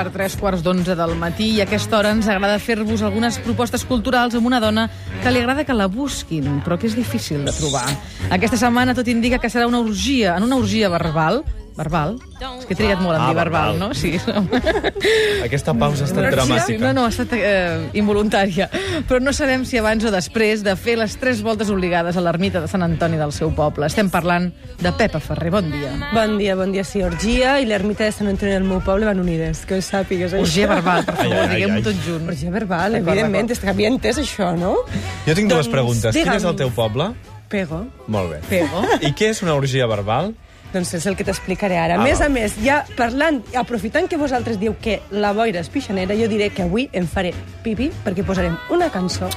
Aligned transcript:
per 0.00 0.08
tres 0.14 0.32
quarts 0.40 0.62
d'onze 0.64 0.94
del 0.96 1.10
matí 1.20 1.50
i 1.56 1.60
a 1.60 1.66
aquesta 1.66 1.98
hora 1.98 2.14
ens 2.14 2.28
agrada 2.30 2.56
fer-vos 2.62 3.02
algunes 3.04 3.36
propostes 3.44 3.82
culturals 3.84 4.32
amb 4.38 4.48
una 4.48 4.60
dona 4.62 4.86
que 5.20 5.28
li 5.28 5.42
agrada 5.42 5.66
que 5.68 5.76
la 5.76 5.90
busquin, 5.92 6.62
però 6.64 6.78
que 6.80 6.88
és 6.88 6.96
difícil 6.96 7.44
de 7.44 7.52
trobar. 7.52 7.84
Aquesta 8.32 8.56
setmana 8.56 8.94
tot 8.96 9.10
indica 9.12 9.36
que 9.42 9.50
serà 9.52 9.66
una 9.68 9.82
orgia, 9.84 10.38
en 10.38 10.46
una 10.46 10.56
orgia 10.56 10.88
verbal, 10.88 11.42
verbal, 11.80 12.18
és 12.60 12.66
que 12.68 12.74
he 12.74 12.78
trigat 12.78 13.00
molt 13.00 13.16
en 13.16 13.22
Ah, 13.24 13.28
dir 13.32 13.36
verbal, 13.40 13.72
verbal. 13.72 13.78
no? 13.80 13.94
Sí. 13.94 14.12
Aquesta 15.44 15.72
pausa 15.74 16.04
ha 16.04 16.08
estat 16.08 16.24
Sí, 16.24 16.34
dramàtica. 16.36 16.80
no, 16.84 16.92
no, 17.00 17.04
ha 17.06 17.12
estat 17.12 17.32
eh, 17.36 17.88
involuntària. 17.98 18.68
Però 19.08 19.20
no 19.22 19.32
sabem 19.36 19.64
si 19.68 19.78
abans 19.80 20.04
o 20.04 20.12
després 20.12 20.62
de 20.66 20.74
fer 20.76 20.96
les 21.00 21.16
tres 21.20 21.42
voltes 21.46 21.70
obligades 21.72 22.16
a 22.16 22.24
l'ermita 22.24 22.60
de 22.62 22.68
Sant 22.70 22.84
Antoni 22.86 23.18
del 23.20 23.32
seu 23.32 23.52
poble. 23.56 23.86
Estem 23.88 24.10
parlant 24.12 24.50
de 24.80 24.92
Pepa 24.98 25.20
Ferrer. 25.20 25.50
Bon 25.54 25.70
dia. 25.72 25.92
Bon 26.14 26.36
dia, 26.38 26.54
bon 26.58 26.72
dia, 26.74 26.84
sí, 26.84 27.02
Orgia 27.06 27.56
i 27.60 27.66
l'ermita 27.68 28.04
de 28.06 28.12
Sant 28.12 28.28
Antoni 28.30 28.52
del 28.52 28.64
meu 28.68 28.80
poble 28.84 29.08
van 29.08 29.20
unides, 29.22 29.64
que 29.66 29.78
ho 29.78 29.82
sàpigues. 29.84 30.32
això. 30.34 30.44
Orgia 30.44 30.68
verbal, 30.70 31.04
per 31.08 31.16
favor, 31.16 31.48
diguem-ho 31.54 31.82
tot 31.86 32.04
junt. 32.06 32.28
Orgia 32.30 32.50
verbal, 32.54 32.94
evidentment, 33.00 33.50
és 33.50 33.60
que 33.62 33.68
havia 33.72 33.88
entès 33.90 34.18
això, 34.20 34.52
no? 34.58 34.76
Jo 35.26 35.34
tinc 35.34 35.48
dues 35.50 35.66
Doncs, 35.66 35.72
preguntes. 35.72 36.14
Quin 36.16 36.28
és 36.32 36.44
el 36.44 36.56
teu 36.56 36.70
poble? 36.74 37.10
Pego. 37.50 37.82
Molt 38.06 38.30
bé. 38.30 38.38
Pego. 38.48 38.84
I 39.02 39.10
què 39.16 39.30
és 39.34 39.42
una 39.42 39.54
orgia 39.58 39.86
verbal? 39.90 40.34
Doncs 40.72 40.92
és 40.94 41.06
el 41.10 41.16
que 41.18 41.24
t'explicaré 41.26 41.76
ara. 41.78 41.96
Ah, 41.96 42.00
a 42.00 42.04
més 42.04 42.20
a 42.22 42.28
més, 42.30 42.52
ja 42.62 42.84
parlant, 42.96 43.40
aprofitant 43.58 44.06
que 44.08 44.16
vosaltres 44.16 44.58
diu 44.60 44.76
que 44.80 45.00
la 45.10 45.32
boira 45.34 45.58
és 45.64 45.68
pixanera, 45.68 46.14
jo 46.14 46.28
diré 46.30 46.50
que 46.54 46.62
avui 46.62 46.88
em 46.92 47.08
faré 47.10 47.32
pipi 47.64 47.90
perquè 48.04 48.22
posarem 48.26 48.54
una 48.70 48.88
cançó 48.90 49.28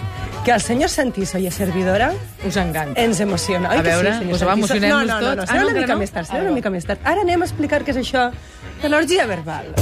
que 0.45 0.52
al 0.53 0.61
senyor 0.61 0.89
Santiso 0.93 1.39
i 1.39 1.47
a 1.47 1.52
servidora 1.52 2.11
Us 2.45 2.58
encanta. 2.58 2.99
ens 3.02 3.19
emociona. 3.19 3.69
Oi 3.71 3.77
A 3.77 3.81
que 3.81 3.89
veure, 3.89 4.11
sí, 4.13 4.17
senyor 4.19 4.38
doncs 4.38 4.45
va, 4.45 4.53
emocionem-nos 4.53 5.08
no, 5.08 5.13
no, 5.13 5.21
no, 5.21 5.30
no, 5.30 5.35
tots. 5.41 5.49
serà 5.49 5.58
Ah, 5.59 5.63
no, 5.63 5.69
una 5.71 5.80
mica 5.81 5.93
no? 5.93 5.99
més 5.99 6.11
tard, 6.11 6.27
serà 6.27 6.39
Ah, 6.39 6.43
una 6.43 6.52
mica 6.52 6.69
més 6.69 6.85
tard. 6.85 6.99
Ara 7.03 7.21
anem 7.21 7.41
a 7.41 7.45
explicar 7.49 7.81
què 7.83 7.89
és 7.97 7.97
això 8.03 8.30
de 8.83 8.89
l'orgia 8.89 9.25
verbal. 9.25 9.73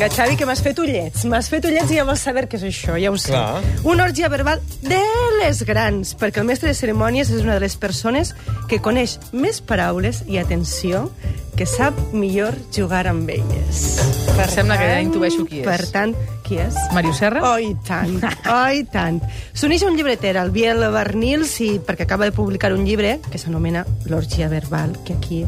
Vinga, 0.00 0.14
Xavi, 0.16 0.36
que 0.40 0.46
m'has 0.48 0.62
fet 0.64 0.78
ullets. 0.80 1.26
M'has 1.28 1.50
fet 1.52 1.66
ullets 1.68 1.90
i 1.92 1.98
ja 1.98 2.06
vols 2.08 2.22
saber 2.24 2.46
què 2.48 2.56
és 2.56 2.62
això, 2.64 2.94
ja 2.96 3.10
ho 3.12 3.18
sé. 3.20 3.34
Clar. 3.34 3.58
Una 3.84 4.06
orgia 4.08 4.30
verbal 4.32 4.62
de 4.80 5.00
les 5.42 5.60
grans, 5.68 6.14
perquè 6.16 6.40
el 6.40 6.46
mestre 6.48 6.70
de 6.70 6.78
cerimònies 6.78 7.28
és 7.28 7.42
una 7.44 7.58
de 7.58 7.60
les 7.66 7.76
persones 7.76 8.30
que 8.70 8.78
coneix 8.80 9.18
més 9.36 9.60
paraules 9.60 10.22
i, 10.24 10.38
atenció, 10.40 11.10
que 11.52 11.68
sap 11.68 12.00
millor 12.16 12.56
jugar 12.72 13.02
amb 13.10 13.28
elles. 13.28 13.82
Per 14.30 14.48
Sembla 14.48 14.80
que 14.80 14.88
ja 14.88 15.02
intueixo 15.04 15.44
qui 15.44 15.60
és. 15.60 15.68
Per 15.68 15.92
tant, 15.92 16.16
qui 16.48 16.56
és? 16.64 16.80
Mario 16.96 17.12
Serra? 17.12 17.44
Oh, 17.50 17.60
i 17.60 17.74
tant, 17.84 18.16
oh, 18.56 18.70
i 18.72 18.86
tant. 18.88 19.20
S'uneix 19.52 19.84
a 19.84 19.92
un 19.92 20.00
llibreter, 20.00 20.38
el 20.40 20.54
Biel 20.56 20.80
Barnils, 20.96 21.58
i, 21.60 21.74
perquè 21.76 22.08
acaba 22.08 22.24
de 22.24 22.32
publicar 22.32 22.72
un 22.72 22.88
llibre 22.88 23.18
que 23.28 23.42
s'anomena 23.42 23.84
L'orgia 24.08 24.48
verbal, 24.48 24.96
que 25.04 25.20
aquí 25.20 25.44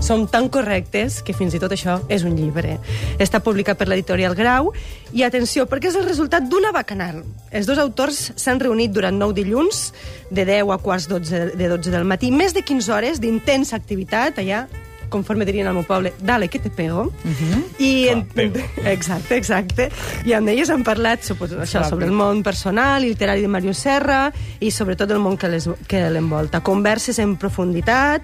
som 0.00 0.26
tan 0.28 0.48
correctes 0.52 1.22
que 1.24 1.32
fins 1.32 1.54
i 1.56 1.60
tot 1.62 1.72
això 1.72 1.96
és 2.12 2.24
un 2.28 2.34
llibre. 2.36 2.76
Està 3.22 3.40
publicat 3.40 3.78
per 3.80 3.86
l'editorial 3.88 4.34
Grau, 4.36 4.72
i 5.16 5.22
atenció, 5.24 5.64
perquè 5.70 5.88
és 5.88 5.96
el 5.96 6.04
resultat 6.04 6.44
d'una 6.50 6.72
bacanal. 6.76 7.22
Els 7.50 7.66
dos 7.66 7.78
autors 7.80 8.32
s'han 8.36 8.60
reunit 8.60 8.92
durant 8.92 9.16
nou 9.16 9.32
dilluns, 9.32 9.92
de 10.30 10.44
10 10.44 10.68
a 10.74 10.78
quarts 10.82 11.08
12, 11.08 11.54
de 11.56 11.68
12 11.72 11.90
del 11.94 12.04
matí, 12.04 12.30
més 12.30 12.52
de 12.52 12.62
15 12.62 12.92
hores 12.92 13.20
d'intensa 13.22 13.76
activitat 13.76 14.38
allà 14.42 14.66
conforme 15.14 15.44
dirien 15.46 15.68
al 15.70 15.76
meu 15.76 15.84
poble, 15.86 16.10
dale, 16.26 16.48
que 16.50 16.58
te 16.58 16.70
pego. 16.70 17.02
Uh 17.04 17.30
-huh. 17.30 17.62
I 17.78 18.08
Clar, 18.10 18.24
pego. 18.34 18.60
Exacte, 18.84 19.36
exacte. 19.36 19.90
I 20.26 20.32
amb 20.32 20.48
elles 20.48 20.68
han 20.70 20.82
parlat 20.82 21.22
suposo, 21.22 21.60
això, 21.60 21.88
sobre 21.88 22.06
el 22.06 22.12
món 22.12 22.42
personal 22.42 23.04
i 23.04 23.08
literari 23.08 23.40
de 23.40 23.48
Mario 23.48 23.72
Serra 23.74 24.32
i 24.58 24.70
sobretot 24.72 25.08
el 25.12 25.18
món 25.20 25.36
que 25.38 25.48
les- 25.48 25.68
que 25.86 26.10
l'envolta. 26.10 26.60
Converses 26.62 27.18
en 27.20 27.36
profunditat 27.36 28.22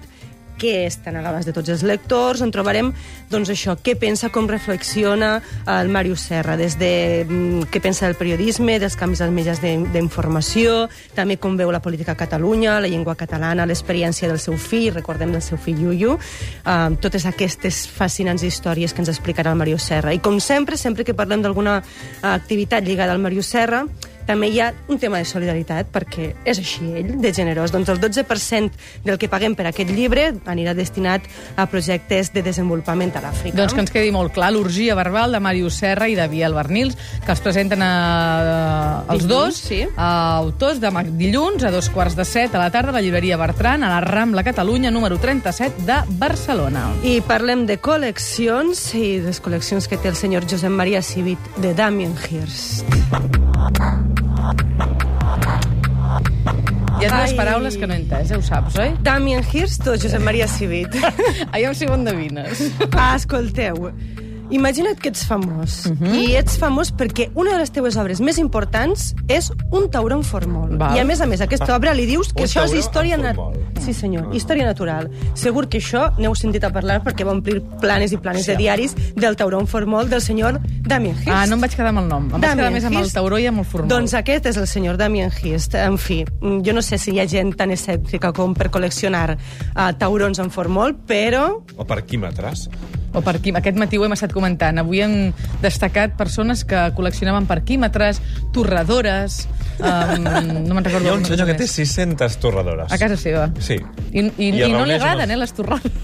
que 0.61 0.85
estan 0.85 1.17
a 1.17 1.23
l'abast 1.25 1.49
de 1.49 1.55
tots 1.55 1.71
els 1.73 1.81
lectors, 1.81 2.43
on 2.45 2.51
trobarem 2.53 2.91
doncs, 3.31 3.49
això, 3.49 3.73
què 3.81 3.95
pensa, 3.97 4.29
com 4.29 4.45
reflexiona 4.49 5.31
el 5.65 5.89
Mario 5.89 6.13
Serra, 6.19 6.53
des 6.59 6.77
de 6.77 7.25
mm, 7.25 7.71
què 7.73 7.81
pensa 7.81 8.05
del 8.05 8.19
periodisme, 8.19 8.77
dels 8.81 8.97
canvis 8.99 9.23
als 9.25 9.33
mitjans 9.33 9.63
d'informació, 9.63 10.85
també 11.17 11.39
com 11.41 11.57
veu 11.57 11.73
la 11.73 11.81
política 11.81 12.13
a 12.13 12.19
Catalunya, 12.19 12.77
la 12.83 12.91
llengua 12.91 13.17
catalana, 13.17 13.65
l'experiència 13.65 14.29
del 14.29 14.37
seu 14.43 14.59
fill, 14.61 14.91
recordem 14.93 15.33
del 15.33 15.41
seu 15.41 15.57
fill 15.57 15.81
Yuyu, 15.81 16.13
uh, 16.19 16.93
totes 17.01 17.25
aquestes 17.25 17.87
fascinants 17.89 18.45
històries 18.45 18.93
que 18.93 19.01
ens 19.01 19.09
explicarà 19.09 19.55
el 19.55 19.57
Mario 19.57 19.81
Serra. 19.81 20.13
I 20.13 20.21
com 20.21 20.37
sempre, 20.39 20.77
sempre 20.77 21.07
que 21.07 21.17
parlem 21.17 21.41
d'alguna 21.41 21.79
uh, 21.81 22.35
activitat 22.35 22.85
lligada 22.85 23.17
al 23.17 23.23
Mario 23.23 23.41
Serra, 23.41 23.87
també 24.31 24.47
hi 24.47 24.61
ha 24.63 24.71
un 24.87 24.99
tema 24.99 25.19
de 25.19 25.27
solidaritat, 25.27 25.89
perquè 25.91 26.31
és 26.47 26.59
així 26.61 26.87
ell, 27.01 27.15
de 27.21 27.33
generós. 27.35 27.73
Doncs 27.73 27.89
el 27.91 27.99
12% 27.99 28.79
del 29.03 29.19
que 29.19 29.27
paguem 29.31 29.57
per 29.59 29.67
aquest 29.67 29.91
llibre 29.91 30.29
anirà 30.51 30.73
destinat 30.77 31.25
a 31.59 31.67
projectes 31.71 32.31
de 32.31 32.43
desenvolupament 32.45 33.11
a 33.17 33.25
l'Àfrica. 33.25 33.57
Doncs 33.59 33.75
que 33.75 33.83
ens 33.83 33.91
quedi 33.91 34.13
molt 34.15 34.31
clar 34.35 34.53
l'orgia 34.55 34.95
verbal 34.95 35.35
de 35.35 35.41
Màrius 35.43 35.81
Serra 35.81 36.07
i 36.07 36.15
de 36.15 36.27
Biel 36.31 36.55
Bernils, 36.55 36.95
que 37.25 37.33
els 37.35 37.43
presenten 37.43 37.83
a, 37.83 37.91
els 39.11 39.25
Dilluns, 39.25 39.59
dos 39.59 39.59
sí. 39.67 39.81
a 39.97 40.11
autors 40.39 40.79
de 40.79 40.93
dilluns 41.11 41.65
a 41.67 41.73
dos 41.73 41.89
quarts 41.91 42.15
de 42.15 42.25
set 42.27 42.55
a 42.55 42.61
la 42.61 42.69
tarda 42.71 42.95
a 42.95 42.99
la 42.99 43.03
llibreria 43.03 43.39
Bertran, 43.41 43.83
a 43.83 43.91
la 43.91 43.99
Rambla 44.05 44.45
Catalunya, 44.47 44.91
número 44.91 45.19
37 45.19 45.83
de 45.87 45.99
Barcelona. 46.21 46.87
I 47.03 47.19
parlem 47.27 47.65
de 47.67 47.81
col·leccions 47.83 48.85
i 48.95 49.19
les 49.25 49.43
col·leccions 49.43 49.91
que 49.91 49.99
té 49.99 50.11
el 50.13 50.19
senyor 50.19 50.47
Josep 50.47 50.71
Maria 50.71 51.03
Civit 51.03 51.51
de 51.59 51.75
Damien 51.75 52.15
Hirst. 52.29 52.87
Hi 57.01 57.07
ha 57.07 57.09
dues 57.09 57.31
Ai. 57.31 57.35
paraules 57.37 57.77
que 57.79 57.87
no 57.87 57.95
he 57.95 58.01
entès, 58.03 58.29
ja 58.29 58.37
ho 58.37 58.43
saps, 58.45 58.75
oi? 58.81 58.91
Damien 59.05 59.43
Hirst 59.47 59.87
o 59.89 59.95
Josep 59.97 60.21
Maria 60.21 60.47
Civit? 60.51 60.97
Aviam 61.53 61.73
si 61.77 61.87
ho 61.89 61.95
endevines. 61.97 62.61
Ah, 62.91 63.15
escolteu, 63.15 63.89
imagina't 64.51 64.99
que 64.99 65.09
ets 65.09 65.25
famós. 65.25 65.85
Uh 65.85 65.91
Mhm. 65.93 66.05
-huh. 66.07 66.15
I 66.21 66.35
ets 66.35 66.57
famós 66.57 66.93
perquè 66.93 67.29
una 67.35 67.51
de 67.53 67.57
les 67.59 67.71
teues 67.71 67.95
obres 67.97 68.19
més 68.21 68.37
importants 68.37 69.15
és 69.27 69.51
un 69.71 69.89
tauró 69.89 70.15
en 70.17 70.23
formol. 70.23 70.77
Val. 70.77 70.95
I 70.95 70.99
a 70.99 71.05
més 71.05 71.21
a 71.21 71.25
més, 71.25 71.41
aquesta 71.41 71.75
obra 71.75 71.93
li 71.93 72.05
dius 72.05 72.33
que 72.33 72.43
Un 72.43 72.47
això 72.47 72.63
és 72.65 72.73
història... 72.73 73.17
nat- 73.17 73.35
formol. 73.35 73.57
Sí, 73.81 73.93
senyor, 73.93 74.35
història 74.35 74.65
natural. 74.65 75.09
Segur 75.33 75.67
que 75.67 75.79
això 75.79 76.11
n'heu 76.19 76.35
sentit 76.35 76.63
a 76.63 76.69
parlar 76.69 77.01
perquè 77.03 77.23
va 77.25 77.31
omplir 77.31 77.61
planes 77.81 78.11
i 78.11 78.17
planes 78.17 78.45
de 78.45 78.55
diaris 78.55 78.95
del 79.15 79.35
tauró 79.35 79.59
en 79.59 79.65
formol 79.67 80.07
del 80.07 80.21
senyor 80.21 80.59
Damien 80.81 81.15
Hirst. 81.15 81.27
Ah, 81.29 81.45
no 81.47 81.55
em 81.55 81.61
vaig 81.61 81.71
quedar 81.75 81.87
amb 81.89 81.99
el 81.99 82.07
nom. 82.07 82.23
Em 82.25 82.29
vaig 82.31 82.41
quedar 82.41 82.55
Damien 82.57 82.73
més 82.73 82.83
amb 82.85 82.97
el 82.97 83.11
tauró 83.11 83.39
i 83.39 83.47
amb 83.47 83.57
el 83.59 83.65
formol. 83.65 83.89
Doncs 83.89 84.13
aquest 84.13 84.45
és 84.45 84.57
el 84.57 84.67
senyor 84.67 84.97
Damien 84.97 85.31
Hirst. 85.43 85.73
En 85.75 85.97
fi, 85.97 86.23
mm, 86.41 86.61
jo 86.63 86.73
no 86.73 86.81
sé 86.81 86.97
si 86.99 87.11
hi 87.11 87.19
ha 87.19 87.27
gent 87.27 87.55
tan 87.55 87.71
escèptica 87.71 88.31
com 88.33 88.53
per 88.53 88.69
col·leccionar 88.69 89.35
uh, 89.75 89.91
taurons 89.97 90.37
en 90.39 90.51
formol, 90.51 90.93
però 91.07 91.63
O 91.77 91.85
parquímetres? 91.85 92.69
O 93.13 93.23
per 93.25 93.37
quim... 93.43 93.57
Aquest 93.59 93.79
matí 93.79 93.99
ho 93.99 94.05
hem 94.07 94.15
estat 94.15 94.33
comentant. 94.35 94.79
Avui 94.81 95.01
hem 95.03 95.15
destacat 95.63 96.15
persones 96.19 96.63
que 96.67 96.87
col·leccionaven 96.97 97.49
parquímetres, 97.49 98.21
torradores... 98.55 99.45
Um, 99.81 100.27
no 100.67 100.75
me'n 100.75 100.85
recordo. 100.85 101.07
Hi 101.07 101.09
ha 101.09 101.15
un 101.17 101.25
senyor 101.25 101.47
que 101.49 101.55
té 101.57 101.65
més. 101.65 101.75
600 101.79 102.35
torradores. 102.43 102.91
A 102.93 102.99
casa 103.01 103.17
seva. 103.17 103.47
Sí. 103.63 103.79
I, 104.11 104.27
i, 104.27 104.51
I 104.51 104.67
i, 104.67 104.71
no 104.75 104.83
li 104.85 104.93
agraden, 104.93 105.25
amb 105.25 105.37
eh, 105.37 105.39
les 105.41 105.55
torrades. 105.57 106.01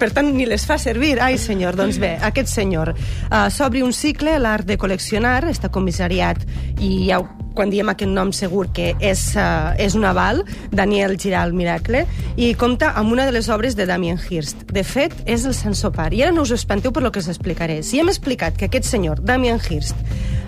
per 0.00 0.10
tant 0.14 0.32
ni 0.34 0.46
les 0.48 0.64
fa 0.66 0.78
servir. 0.82 1.14
Ai, 1.22 1.38
senyor, 1.38 1.78
doncs 1.78 2.00
bé, 2.02 2.16
aquest 2.30 2.50
senyor 2.50 2.94
uh, 2.96 3.46
s'obri 3.52 3.84
un 3.86 3.94
cicle, 3.96 4.34
l'art 4.42 4.66
de 4.68 4.78
col·leccionar, 4.80 5.40
està 5.52 5.70
comissariat 5.72 6.42
i 6.80 6.92
ja, 7.10 7.20
quan 7.54 7.70
diem 7.72 7.92
aquest 7.92 8.10
nom 8.10 8.32
segur 8.36 8.66
que 8.74 8.92
és, 9.00 9.24
uh, 9.36 9.72
és 9.78 9.96
un 9.98 10.04
aval, 10.08 10.42
Daniel 10.70 11.16
Giral 11.20 11.54
Miracle, 11.56 12.04
i 12.36 12.52
compta 12.58 12.92
amb 12.98 13.12
una 13.12 13.26
de 13.28 13.32
les 13.36 13.48
obres 13.52 13.76
de 13.78 13.86
Damien 13.86 14.20
Hirst. 14.20 14.66
De 14.72 14.84
fet, 14.84 15.14
és 15.26 15.46
el 15.48 15.56
Sant 15.56 15.76
Sopar. 15.78 16.10
I 16.12 16.24
ara 16.26 16.34
no 16.34 16.46
us 16.46 16.54
espanteu 16.54 16.92
per 16.92 17.02
lo 17.02 17.12
que 17.12 17.20
us 17.20 17.30
explicaré. 17.32 17.82
Si 17.82 18.00
hem 18.00 18.12
explicat 18.12 18.56
que 18.56 18.70
aquest 18.70 18.88
senyor, 18.88 19.22
Damien 19.22 19.60
Hirst, 19.62 19.96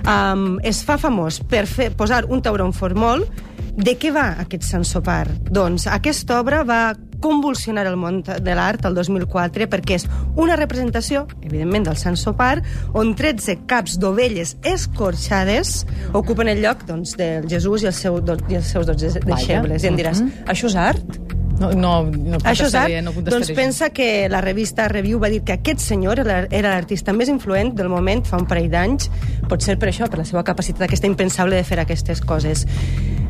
um, 0.04 0.58
es 0.62 0.84
fa 0.84 0.98
famós 1.00 1.40
per 1.40 1.66
fer, 1.70 1.90
posar 1.96 2.24
un 2.28 2.42
tauró 2.42 2.66
en 2.68 2.76
formol, 2.76 3.26
de 3.74 3.96
què 3.98 4.12
va 4.14 4.28
aquest 4.38 4.62
Sant 4.68 4.84
Sopar? 4.86 5.26
Doncs 5.50 5.88
aquesta 5.90 6.38
obra 6.38 6.62
va 6.66 6.94
convulsionar 7.24 7.86
el 7.88 7.96
món 8.00 8.20
de 8.24 8.56
l'art 8.56 8.84
el 8.84 8.96
2004 8.98 9.68
perquè 9.72 9.98
és 9.98 10.06
una 10.40 10.58
representació, 10.60 11.24
evidentment, 11.42 11.88
del 11.88 11.98
Sant 12.00 12.18
Sopar, 12.20 12.58
on 12.92 13.14
13 13.16 13.62
caps 13.70 13.98
d'ovelles 14.02 14.56
escorxades 14.74 15.84
ocupen 16.12 16.52
el 16.52 16.60
lloc 16.64 16.84
doncs, 16.88 17.16
del 17.20 17.48
Jesús 17.50 17.84
i, 17.84 17.90
el 17.90 17.96
seu, 17.96 18.20
i 18.50 18.60
els 18.60 18.74
seus 18.74 18.88
12 18.90 19.24
deixebles. 19.24 19.84
I 19.84 19.92
em 19.92 20.00
diràs, 20.00 20.20
això 20.50 20.68
és 20.68 20.76
art? 20.78 21.24
No, 21.54 21.70
no, 21.70 21.90
no 22.10 22.38
Això 22.42 22.66
és 22.66 22.74
art? 22.74 22.94
no 23.06 23.12
doncs 23.22 23.52
pensa 23.54 23.90
que 23.94 24.26
la 24.28 24.40
revista 24.42 24.88
Review 24.90 25.20
va 25.22 25.30
dir 25.30 25.44
que 25.46 25.54
aquest 25.54 25.78
senyor 25.84 26.24
era 26.24 26.40
era 26.50 26.72
l'artista 26.72 27.14
més 27.14 27.30
influent 27.30 27.70
del 27.78 27.88
moment 27.92 28.24
fa 28.26 28.40
un 28.42 28.48
parell 28.50 28.66
d'anys, 28.72 29.06
potser 29.48 29.78
per 29.78 29.92
això, 29.92 30.08
per 30.10 30.18
la 30.18 30.26
seva 30.26 30.42
capacitat 30.42 30.88
aquesta 30.88 31.06
impensable 31.06 31.60
de 31.60 31.64
fer 31.64 31.78
aquestes 31.78 32.20
coses. 32.26 32.66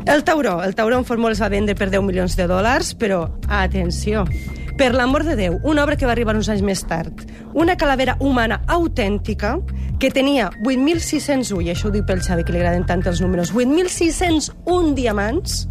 El 0.05 0.23
tauró, 0.23 0.63
el 0.63 0.75
tauró 0.75 0.99
en 0.99 1.05
formol 1.05 1.33
es 1.33 1.41
va 1.41 1.49
vendre 1.49 1.73
per 1.75 1.89
10 1.89 2.03
milions 2.05 2.35
de 2.37 2.45
dòlars, 2.45 2.93
però 2.93 3.23
atenció, 3.49 4.25
per 4.77 4.91
l'amor 4.93 5.23
de 5.25 5.33
Déu, 5.39 5.55
una 5.63 5.83
obra 5.83 5.95
que 5.97 6.05
va 6.05 6.13
arribar 6.13 6.35
uns 6.37 6.49
anys 6.51 6.61
més 6.61 6.83
tard, 6.85 7.23
una 7.57 7.73
calavera 7.75 8.13
humana 8.19 8.61
autèntica 8.67 9.55
que 9.99 10.11
tenia 10.13 10.51
8.601, 10.61 11.63
i 11.65 11.71
això 11.73 11.89
ho 11.89 11.93
dic 11.95 12.05
pel 12.05 12.21
Xavi, 12.21 12.45
que 12.45 12.53
li 12.53 12.61
agraden 12.61 12.85
tant 12.85 13.01
els 13.09 13.23
números, 13.23 13.53
8.601 13.55 14.93
diamants, 14.93 15.65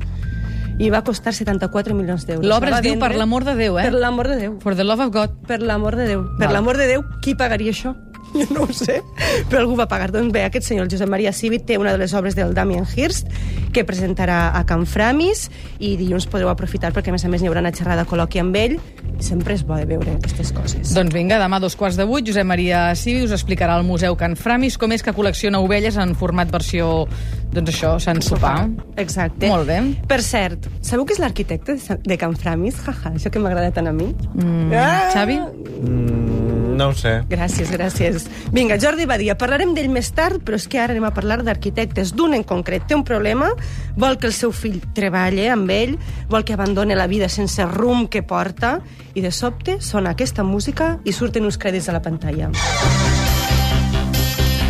i 0.82 0.90
va 0.90 1.04
costar 1.06 1.30
74 1.30 1.94
milions 1.94 2.26
d'euros. 2.26 2.48
L'obra 2.48 2.80
es 2.80 2.82
diu 2.82 2.98
Per 2.98 3.12
l'amor 3.14 3.46
de 3.46 3.54
Déu, 3.54 3.78
eh? 3.78 3.84
Per 3.87 3.94
l'amor 3.94 4.32
de 4.32 4.40
Déu. 4.40 4.56
For 4.64 4.75
the 4.75 4.82
love 4.82 5.04
of 5.04 5.12
God. 5.14 5.37
Per 5.46 5.60
l'amor 5.62 5.94
de 5.94 6.08
Déu. 6.10 6.26
Per 6.40 6.50
l'amor 6.50 6.80
de 6.80 6.88
Déu, 6.90 7.06
qui 7.22 7.37
pagaria 7.38 7.70
això? 7.70 7.94
Jo 8.40 8.46
no 8.50 8.64
ho 8.66 8.72
sé, 8.75 9.00
però 9.48 9.60
algú 9.62 9.76
va 9.78 9.86
pagar. 9.90 10.10
Doncs 10.14 10.32
bé, 10.34 10.42
aquest 10.48 10.66
senyor, 10.66 10.86
el 10.88 10.90
Josep 10.92 11.08
Maria 11.10 11.32
Civit, 11.32 11.64
té 11.69 11.78
una 11.78 11.92
de 11.94 11.98
les 12.02 12.14
obres 12.19 12.34
del 12.34 12.54
Damien 12.54 12.84
Hirst 12.96 13.28
que 13.75 13.84
presentarà 13.86 14.52
a 14.54 14.64
Can 14.66 14.84
Framis 14.86 15.48
i 15.82 15.94
dilluns 15.98 16.26
podreu 16.31 16.50
aprofitar 16.50 16.92
perquè, 16.94 17.10
a 17.10 17.14
més 17.16 17.25
a 17.26 17.31
més, 17.31 17.42
n'hi 17.42 17.48
haurà 17.50 17.62
una 17.64 17.72
xerrada 17.75 18.04
col·loqui 18.06 18.42
amb 18.42 18.54
ell. 18.58 18.76
Sempre 19.22 19.54
és 19.54 19.62
bo 19.66 19.76
de 19.78 19.86
veure 19.86 20.16
aquestes 20.16 20.50
coses. 20.54 20.90
Doncs 20.94 21.14
vinga, 21.14 21.38
demà 21.38 21.60
a 21.60 21.62
dos 21.62 21.76
quarts 21.78 21.96
de 21.98 22.04
vuit, 22.06 22.26
Josep 22.26 22.46
Maria 22.46 22.88
Civi 22.98 23.22
us 23.25 23.32
explicarà 23.34 23.76
al 23.78 23.86
Museu 23.86 24.16
Can 24.19 24.34
Framis 24.37 24.76
com 24.78 24.92
és 24.94 25.02
que 25.06 25.14
col·lecciona 25.14 25.60
ovelles 25.62 25.96
en 26.02 26.14
format 26.19 26.50
versió, 26.50 27.06
doncs 27.54 27.70
això, 27.70 27.94
Sant 28.02 28.20
Sopar. 28.26 28.66
Exacte. 28.98 29.46
Molt 29.50 29.70
bé. 29.70 29.78
Per 30.10 30.20
cert, 30.26 30.66
sabeu 30.82 31.06
qui 31.06 31.14
és 31.14 31.22
l'arquitecte 31.22 31.78
de 32.02 32.19
Can 32.19 32.34
Framis? 32.38 32.82
Jaja, 32.84 33.14
això 33.14 33.30
que 33.30 33.42
m'agrada 33.42 33.70
tant 33.75 33.90
a 33.90 33.94
mi. 33.94 34.10
Mm, 34.34 34.72
Ah! 34.75 35.10
Xavi? 35.14 35.38
Mm, 35.38 36.63
no 36.75 36.91
ho 36.91 36.94
sé. 36.99 37.23
Gràcies, 37.31 37.71
gràcies. 37.73 38.26
Vinga, 38.53 38.79
Jordi 38.81 39.06
Badia, 39.06 39.37
parlarem 39.38 39.75
d'ell 39.75 39.91
més 39.93 40.11
tard, 40.15 40.43
però 40.44 40.59
és 40.59 40.67
que 40.71 40.81
ara 40.82 40.94
anem 40.94 41.06
a 41.09 41.15
parlar 41.15 41.41
d'arquitectes. 41.47 42.12
D'un 42.17 42.35
en 42.35 42.44
concret 42.44 42.87
té 42.88 42.97
un 42.99 43.05
problema, 43.06 43.53
vol 43.97 44.19
que 44.19 44.29
el 44.31 44.37
seu 44.37 44.53
fill 44.53 44.81
treballi 44.94 45.49
amb 45.49 45.71
ell, 45.71 45.97
vol 46.29 46.44
que 46.44 46.56
abandone 46.56 46.99
la 46.99 47.09
vida 47.11 47.29
sense 47.29 47.65
rumb 47.71 48.11
que 48.11 48.23
porta, 48.23 48.79
i 49.15 49.23
de 49.23 49.31
sobte 49.31 49.79
sona 49.81 50.15
aquesta 50.15 50.43
música 50.43 50.99
i 51.05 51.12
surten 51.15 51.47
uns 51.47 51.59
crèdits 51.59 51.88
a 51.88 51.94
la 51.97 52.03
pantalla. 52.03 52.50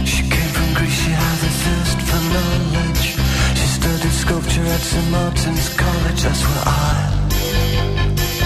She 0.04 0.22
came 0.28 0.52
from 0.52 0.74
Greece, 0.76 1.00
she 1.00 1.10
had 1.10 1.40
a 1.48 1.52
thirst 1.64 1.98
for 2.08 2.20
knowledge. 2.30 3.04
She 3.56 3.66
studied 3.78 4.12
sculpture 4.12 4.66
at 4.66 4.80
St. 4.80 5.10
Martin's 5.10 5.68
College, 5.76 6.22
that's 6.22 6.42
where 6.44 6.64
I... 6.66 7.13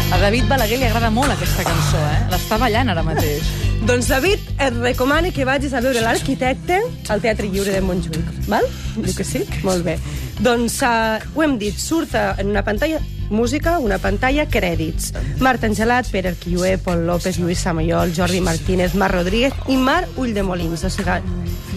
A 0.09 0.17
David 0.17 0.49
Balaguer 0.49 0.79
li 0.81 0.87
agrada 0.87 1.11
molt 1.13 1.29
aquesta 1.35 1.65
cançó, 1.67 1.99
eh? 2.01 2.21
L'està 2.33 2.57
ballant 2.61 2.89
ara 2.89 3.03
mateix. 3.05 3.45
Doncs 3.89 4.09
David 4.09 4.47
et 4.57 4.79
recomana 4.81 5.29
que 5.37 5.45
vagis 5.45 5.75
a 5.77 5.83
veure 5.85 6.01
l'arquitecte 6.01 6.79
al 7.13 7.21
Teatre 7.21 7.51
Lliure 7.53 7.75
de 7.77 7.83
Montjuïc, 7.85 8.31
val? 8.49 8.65
Diu 8.97 9.13
que 9.13 9.27
sí? 9.27 9.45
Molt 9.69 9.85
bé. 9.85 9.99
Doncs 10.41 10.79
uh, 10.87 11.21
ho 11.35 11.45
hem 11.45 11.59
dit, 11.61 11.77
surt 11.77 12.17
eh, 12.17 12.31
en 12.41 12.55
una 12.55 12.65
pantalla 12.65 13.03
música, 13.29 13.77
una 13.85 13.99
pantalla, 14.01 14.49
crèdits. 14.49 15.13
Marta 15.45 15.69
Angelat, 15.69 16.09
Pere 16.11 16.33
Arquilloé, 16.33 16.79
Pol 16.81 17.05
López, 17.07 17.37
Lluís 17.37 17.61
Samayol, 17.61 18.15
Jordi 18.17 18.41
Martínez, 18.41 18.97
Mar 18.97 19.13
Rodríguez 19.13 19.53
i 19.69 19.77
Mar 19.77 20.07
Ulldemolins. 20.17 20.87
O 20.89 20.91
sigui, 20.91 21.21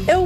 heu 0.07 0.25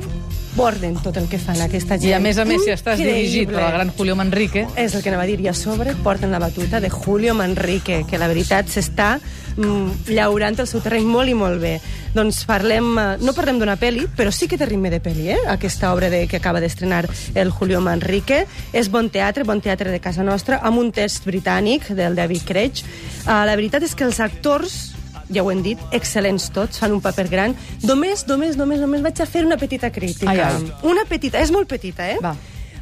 borden 0.55 0.95
tot 1.03 1.17
el 1.17 1.27
que 1.29 1.37
fan 1.39 1.59
aquesta 1.61 1.97
gent. 1.99 2.09
I 2.09 2.13
a 2.15 2.21
més 2.23 2.39
a 2.39 2.45
més, 2.47 2.63
si 2.63 2.71
estàs 2.71 2.99
Increïble. 2.99 3.21
dirigit 3.21 3.51
per 3.51 3.63
el 3.65 3.73
gran 3.75 3.91
Julio 3.95 4.15
Manrique, 4.15 4.67
És 4.75 4.95
el 4.95 5.03
que 5.03 5.09
anava 5.09 5.23
a 5.23 5.27
dir. 5.27 5.39
I 5.41 5.49
a 5.49 5.53
sobre 5.53 5.95
porten 6.03 6.31
la 6.31 6.39
batuta 6.39 6.79
de 6.79 6.89
Julio 6.89 7.33
Manrique, 7.35 8.05
que 8.09 8.17
la 8.17 8.27
veritat 8.27 8.67
s'està 8.71 9.19
mm, 9.57 10.07
llaurant 10.07 10.57
el 10.59 10.67
seu 10.67 10.81
terreny 10.81 11.05
molt 11.05 11.29
i 11.29 11.35
molt 11.35 11.61
bé. 11.61 11.79
Doncs 12.15 12.45
parlem, 12.47 12.97
eh, 12.97 13.17
no 13.19 13.33
parlem 13.35 13.59
d'una 13.59 13.75
pel·li, 13.75 14.07
però 14.15 14.31
sí 14.31 14.47
que 14.47 14.57
té 14.57 14.65
ritme 14.65 14.89
de 14.89 15.01
pel·li, 15.03 15.29
eh? 15.35 15.39
aquesta 15.51 15.93
obra 15.93 16.09
de, 16.09 16.25
que 16.27 16.37
acaba 16.37 16.61
d'estrenar 16.63 17.05
el 17.35 17.51
Julio 17.51 17.81
Manrique. 17.81 18.45
És 18.71 18.89
bon 18.89 19.09
teatre, 19.09 19.43
bon 19.43 19.61
teatre 19.61 19.91
de 19.91 19.99
casa 19.99 20.23
nostra, 20.23 20.61
amb 20.63 20.79
un 20.79 20.91
text 20.95 21.25
britànic 21.27 21.91
del 21.95 22.15
David 22.15 22.47
Craig. 22.47 22.83
Uh, 23.25 23.43
la 23.45 23.55
veritat 23.55 23.83
és 23.83 23.95
que 23.95 24.05
els 24.07 24.19
actors 24.23 24.94
ja 25.29 25.43
ho 25.43 25.51
hem 25.51 25.61
dit, 25.65 25.79
excel·lents 25.95 26.49
tots, 26.55 26.79
fan 26.81 26.93
un 26.95 27.01
paper 27.03 27.27
gran. 27.31 27.55
Només, 27.83 28.25
només, 28.29 28.57
només, 28.59 28.81
només 28.81 29.03
vaig 29.05 29.21
a 29.21 29.29
fer 29.29 29.45
una 29.45 29.57
petita 29.61 29.91
crítica. 29.93 30.31
Ai, 30.31 30.41
ai. 30.45 30.67
Una 30.85 31.05
petita, 31.09 31.41
és 31.41 31.53
molt 31.53 31.69
petita, 31.71 32.07
eh? 32.11 32.19
Va. 32.23 32.35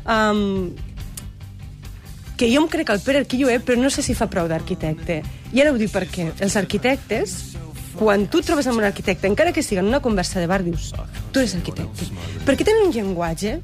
Um, 0.04 0.74
que 2.38 2.50
jo 2.52 2.64
em 2.64 2.70
crec 2.70 2.90
el 2.92 3.02
Pere 3.06 3.24
Arquilloé, 3.24 3.60
però 3.64 3.80
no 3.80 3.92
sé 3.94 4.04
si 4.04 4.16
fa 4.18 4.28
prou 4.32 4.50
d'arquitecte. 4.52 5.22
I 5.54 5.62
ara 5.64 5.72
ho 5.72 5.80
dic 5.80 5.94
perquè 5.94 6.32
els 6.44 6.58
arquitectes, 6.60 7.38
quan 7.96 8.26
tu 8.28 8.42
et 8.42 8.50
trobes 8.50 8.68
amb 8.68 8.82
un 8.82 8.88
arquitecte, 8.90 9.30
encara 9.30 9.54
que 9.54 9.64
sigui 9.64 9.80
en 9.84 9.92
una 9.92 10.02
conversa 10.02 10.42
de 10.42 10.50
bar, 10.50 10.64
dius, 10.66 10.92
tu 11.32 11.40
eres 11.40 11.56
arquitecte. 11.56 12.10
Perquè 12.44 12.66
tenen 12.66 12.90
un 12.90 12.96
llenguatge 12.96 13.60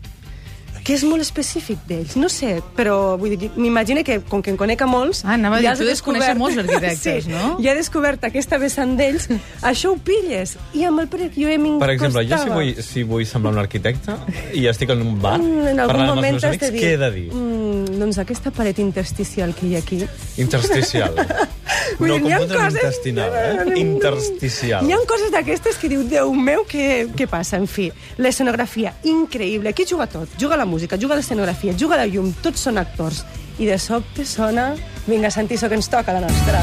que 0.90 0.96
és 0.98 1.04
molt 1.06 1.22
específic 1.22 1.84
d'ells. 1.86 2.16
No 2.18 2.32
sé, 2.34 2.56
però 2.74 3.14
vull 3.22 3.36
dir, 3.38 3.52
m'imagino 3.54 4.02
que, 4.06 4.18
com 4.26 4.42
que 4.42 4.50
en 4.50 4.58
conec 4.58 4.82
a 4.82 4.88
molts... 4.90 5.22
Ah, 5.22 5.36
anava 5.36 5.60
a 5.60 5.62
dir, 5.62 5.68
ja 5.68 5.76
has 5.76 5.82
tu 5.84 5.86
deus 5.86 6.02
conèixer 6.02 6.34
molts 6.40 6.58
arquitectes, 6.64 7.26
sí, 7.28 7.30
no? 7.30 7.60
Ja 7.62 7.76
he 7.76 7.78
descobert 7.78 8.26
aquesta 8.26 8.58
vessant 8.62 8.96
d'ells, 8.98 9.28
això 9.70 9.94
ho 9.94 10.00
pilles. 10.02 10.56
I 10.74 10.88
amb 10.90 11.04
el 11.04 11.12
Pere 11.12 11.30
Arquilloé 11.30 11.60
m'hi 11.62 11.76
Per 11.84 11.92
exemple, 11.94 12.26
jo 12.26 12.42
si 12.42 12.50
vull, 12.56 12.74
si 12.88 13.06
vull 13.06 13.28
semblar 13.30 13.54
un 13.54 13.62
arquitecte 13.62 14.18
i 14.58 14.66
estic 14.72 14.96
en 14.96 15.06
un 15.06 15.22
bar 15.22 15.38
Mm, 15.40 15.68
en 15.70 15.80
algun 15.80 15.94
parlant 15.94 16.10
amb 16.10 16.20
moment 16.20 16.36
els 16.36 16.44
meus 16.44 16.50
amics, 16.50 16.74
dir... 16.74 16.82
què 16.82 16.92
he 16.96 17.00
de 17.00 17.12
dir? 17.14 17.28
Mm, 17.30 18.00
doncs 18.02 18.20
aquesta 18.26 18.52
paret 18.56 18.82
intersticial 18.82 19.54
que 19.56 19.70
hi 19.70 19.78
ha 19.78 19.86
aquí... 19.86 20.02
Intersticial. 20.42 21.16
Vull 21.98 22.08
no 22.10 22.16
dir, 22.18 22.24
confondre 22.30 22.58
coses- 22.58 22.84
intestinal, 22.84 23.32
eh? 23.34 23.80
Intersticial. 23.80 24.86
Hi 24.88 24.94
ha 24.94 25.00
coses 25.08 25.32
d'aquestes 25.32 25.78
que 25.82 25.90
diu, 25.90 26.04
Déu 26.10 26.34
meu, 26.34 26.64
què, 26.70 27.08
què 27.16 27.28
passa? 27.28 27.58
En 27.58 27.68
fi, 27.68 27.92
l'escenografia, 28.18 28.94
increïble. 29.04 29.70
Aquí 29.70 29.86
juga 29.86 30.08
tot. 30.08 30.30
Juga 30.38 30.58
la 30.58 30.66
música, 30.66 30.98
juga 30.98 31.16
l'escenografia, 31.16 31.74
juga 31.74 31.98
la 31.98 32.06
llum, 32.08 32.32
tots 32.42 32.62
són 32.68 32.78
actors. 32.78 33.24
I 33.60 33.66
de 33.66 33.78
sobte 33.78 34.26
sona... 34.26 34.76
Vinga, 35.10 35.32
Santi, 35.32 35.56
això 35.58 35.68
que 35.68 35.76
ens 35.76 35.90
toca, 35.90 36.14
la 36.14 36.22
nostra. 36.22 36.62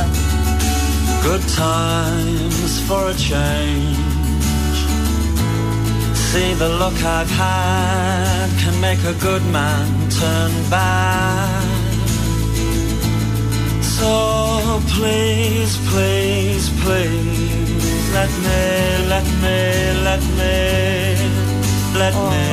Good 1.27 1.43
times 1.57 2.81
for 2.87 3.11
a 3.11 3.15
change. 3.15 3.99
See 6.15 6.55
the 6.55 6.69
look 6.79 6.95
I've 7.03 7.31
had 7.31 8.49
can 8.63 8.81
make 8.81 9.03
a 9.05 9.15
good 9.15 9.43
man 9.51 9.87
turn 10.11 10.53
bad. 10.71 11.76
So 14.07 14.81
please, 14.95 15.75
please, 15.91 16.67
please, 16.83 18.13
let 18.15 18.31
me, 18.45 18.63
let 19.11 19.27
me, 19.43 19.59
let 20.07 20.23
me, 20.39 20.55
let 21.99 22.15
me. 22.15 22.45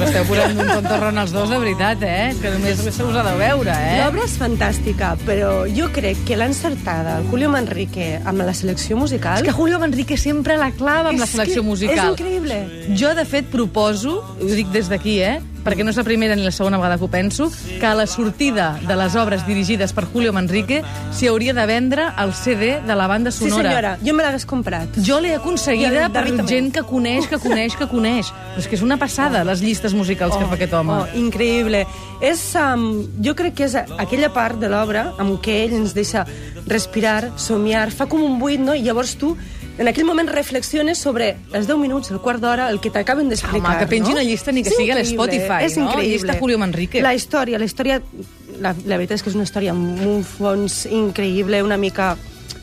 Us 0.00 0.08
esteu 0.08 0.24
posant 0.26 0.56
d'un 0.56 0.70
tontorron 0.72 1.20
els 1.22 1.34
dos, 1.36 1.50
de 1.52 1.60
veritat, 1.62 2.02
eh? 2.02 2.32
Que 2.40 2.50
només 2.56 2.80
se 2.82 3.04
us 3.06 3.18
ha 3.20 3.22
de 3.22 3.34
veure, 3.38 3.70
eh? 3.70 4.00
L'obra 4.00 4.24
és 4.26 4.34
fantàstica, 4.40 5.12
però 5.28 5.52
jo 5.70 5.86
crec 5.94 6.24
que 6.26 6.38
l'ha 6.40 6.48
encertada 6.50 7.20
el 7.20 7.28
Julio 7.30 7.52
Manrique 7.52 8.08
amb 8.24 8.42
la 8.42 8.56
selecció 8.56 8.98
musical... 8.98 9.44
És 9.44 9.46
que 9.46 9.54
Julio 9.54 9.78
Manrique 9.78 10.18
sempre 10.18 10.58
la 10.58 10.72
clava 10.74 11.12
amb 11.12 11.22
la 11.22 11.28
És 11.28 11.36
selecció 11.36 11.62
que 11.62 11.68
musical. 11.68 12.02
És 12.02 12.16
increïble. 12.16 12.58
Jo, 12.98 13.14
de 13.14 13.28
fet, 13.28 13.46
proposo, 13.52 14.18
ho 14.40 14.50
dic 14.58 14.72
des 14.74 14.90
d'aquí, 14.90 15.20
eh? 15.22 15.38
Perquè 15.64 15.84
no 15.84 15.90
és 15.90 15.96
la 16.00 16.04
primera 16.04 16.36
ni 16.36 16.42
la 16.44 16.50
segona 16.52 16.78
vegada 16.78 16.96
que 16.98 17.04
ho 17.04 17.08
penso, 17.10 17.50
que 17.78 17.86
a 17.86 17.94
la 17.94 18.06
sortida 18.06 18.78
de 18.86 18.96
les 18.96 19.14
obres 19.16 19.46
dirigides 19.46 19.92
per 19.92 20.06
Julio 20.12 20.32
Manrique 20.32 20.82
s'hi 21.12 21.28
hauria 21.28 21.52
de 21.54 21.66
vendre 21.66 22.08
el 22.18 22.32
CD 22.34 22.80
de 22.86 22.96
la 22.96 23.06
banda 23.06 23.30
Sí, 23.30 23.48
sonora. 23.48 23.68
senyora, 23.70 23.98
jo 24.04 24.14
me 24.14 24.22
l'hagués 24.22 24.46
comprat. 24.46 24.88
Jo 24.98 25.20
l'he 25.20 25.34
aconseguida 25.34 26.08
per 26.10 26.24
gent 26.46 26.72
que 26.74 26.82
coneix, 26.82 27.26
que 27.28 27.38
coneix, 27.38 27.76
que 27.76 27.86
coneix. 27.88 28.32
Però 28.54 28.58
és 28.58 28.68
que 28.68 28.76
és 28.76 28.82
una 28.82 28.96
passada, 28.98 29.44
les 29.44 29.60
llistes 29.62 29.94
musicals 29.94 30.36
que 30.36 30.46
fa 30.46 30.54
aquest 30.54 30.72
home. 30.72 30.92
Oh, 30.92 31.06
increïble. 31.14 31.86
És, 32.20 32.54
um, 32.56 33.06
jo 33.22 33.34
crec 33.34 33.54
que 33.54 33.64
és 33.64 33.74
aquella 33.76 34.28
part 34.32 34.58
de 34.60 34.68
l'obra 34.68 35.12
amb 35.18 35.38
què 35.40 35.62
ell 35.64 35.74
ens 35.78 35.94
deixa 35.94 36.26
respirar, 36.66 37.32
somiar, 37.36 37.90
fa 37.90 38.06
com 38.06 38.22
un 38.22 38.38
buit, 38.38 38.60
no? 38.60 38.74
I 38.74 38.82
llavors 38.84 39.16
tu 39.16 39.36
en 39.80 39.88
aquell 39.88 40.04
moment 40.04 40.28
reflexiones 40.28 41.00
sobre 41.00 41.30
els 41.56 41.64
10 41.64 41.78
minuts, 41.80 42.10
el 42.12 42.20
quart 42.20 42.42
d'hora, 42.42 42.68
el 42.68 42.82
que 42.84 42.90
t'acaben 42.92 43.30
d'explicar. 43.32 43.64
Home, 43.64 43.78
que 43.80 43.88
pengi 43.88 44.10
no? 44.10 44.18
una 44.18 44.24
llista 44.28 44.52
ni 44.52 44.60
que 44.62 44.68
És 44.68 44.76
sigui 44.76 44.92
a 44.92 44.98
l'Spotify, 44.98 45.64
és 45.64 45.78
no? 45.78 45.86
increïble. 45.88 46.18
Llista 46.18 46.36
Julio 46.36 46.58
Manrique. 46.60 47.00
La 47.00 47.14
història, 47.16 47.58
la 47.58 47.64
història... 47.64 48.02
La, 48.60 48.74
la 48.84 48.98
veritat 49.00 49.16
és 49.16 49.24
que 49.24 49.30
és 49.32 49.38
una 49.38 49.46
història 49.48 49.72
amb 49.72 50.02
un 50.04 50.20
fons 50.28 50.82
increïble, 50.84 51.62
una 51.64 51.78
mica 51.80 52.10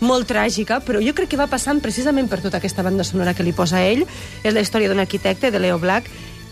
molt 0.05 0.29
tràgica, 0.29 0.77
però 0.85 1.01
jo 1.01 1.15
crec 1.17 1.31
que 1.31 1.39
va 1.41 1.47
passant 1.49 1.81
precisament 1.81 2.29
per 2.29 2.37
tota 2.43 2.59
aquesta 2.61 2.85
banda 2.85 3.01
sonora 3.07 3.33
que 3.33 3.41
li 3.41 3.55
posa 3.57 3.81
ell. 3.81 4.03
És 4.43 4.53
la 4.53 4.61
història 4.61 4.91
d'un 4.91 5.01
arquitecte, 5.01 5.49
de 5.49 5.63
Leo 5.63 5.79
Black, 5.81 6.11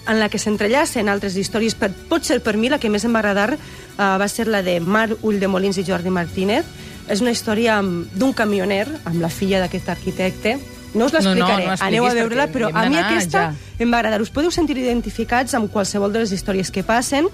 en 0.09 0.17
la 0.17 0.31
que 0.33 0.41
s'entrellacen 0.41 1.13
altres 1.13 1.37
històries. 1.37 1.77
Per, 1.77 1.91
pot 2.09 2.25
ser 2.25 2.39
per 2.41 2.55
mi 2.57 2.73
la 2.73 2.81
que 2.81 2.89
més 2.89 3.05
em 3.05 3.13
va 3.13 3.21
agradar 3.21 3.51
uh, 3.53 4.17
va 4.17 4.27
ser 4.33 4.47
la 4.49 4.63
de 4.65 4.79
Mar 4.81 5.11
Ulldemolins 5.21 5.77
i 5.77 5.85
Jordi 5.85 6.09
Martínez. 6.09 6.65
És 7.09 7.21
una 7.21 7.33
història 7.35 7.79
d'un 7.81 8.33
camioner, 8.33 8.87
amb 9.05 9.21
la 9.21 9.29
filla 9.29 9.59
d'aquest 9.63 9.89
arquitecte. 9.93 10.55
No 10.95 11.05
us 11.05 11.13
No, 11.13 11.19
no, 11.19 11.29
l'explicaré, 11.35 11.65
no 11.65 11.69
l'expliquis 11.69 11.87
aneu 11.87 12.05
a 12.07 12.13
veure-la, 12.15 12.47
però 12.53 12.71
a 12.71 12.87
mi 12.89 12.97
aquesta 12.97 13.43
ja. 13.51 13.53
em 13.83 13.91
va 13.91 13.99
agradar. 13.99 14.21
Us 14.23 14.31
podeu 14.31 14.51
sentir 14.51 14.77
identificats 14.79 15.53
amb 15.53 15.71
qualsevol 15.71 16.13
de 16.13 16.23
les 16.23 16.31
històries 16.31 16.71
que 16.71 16.83
passen. 16.87 17.27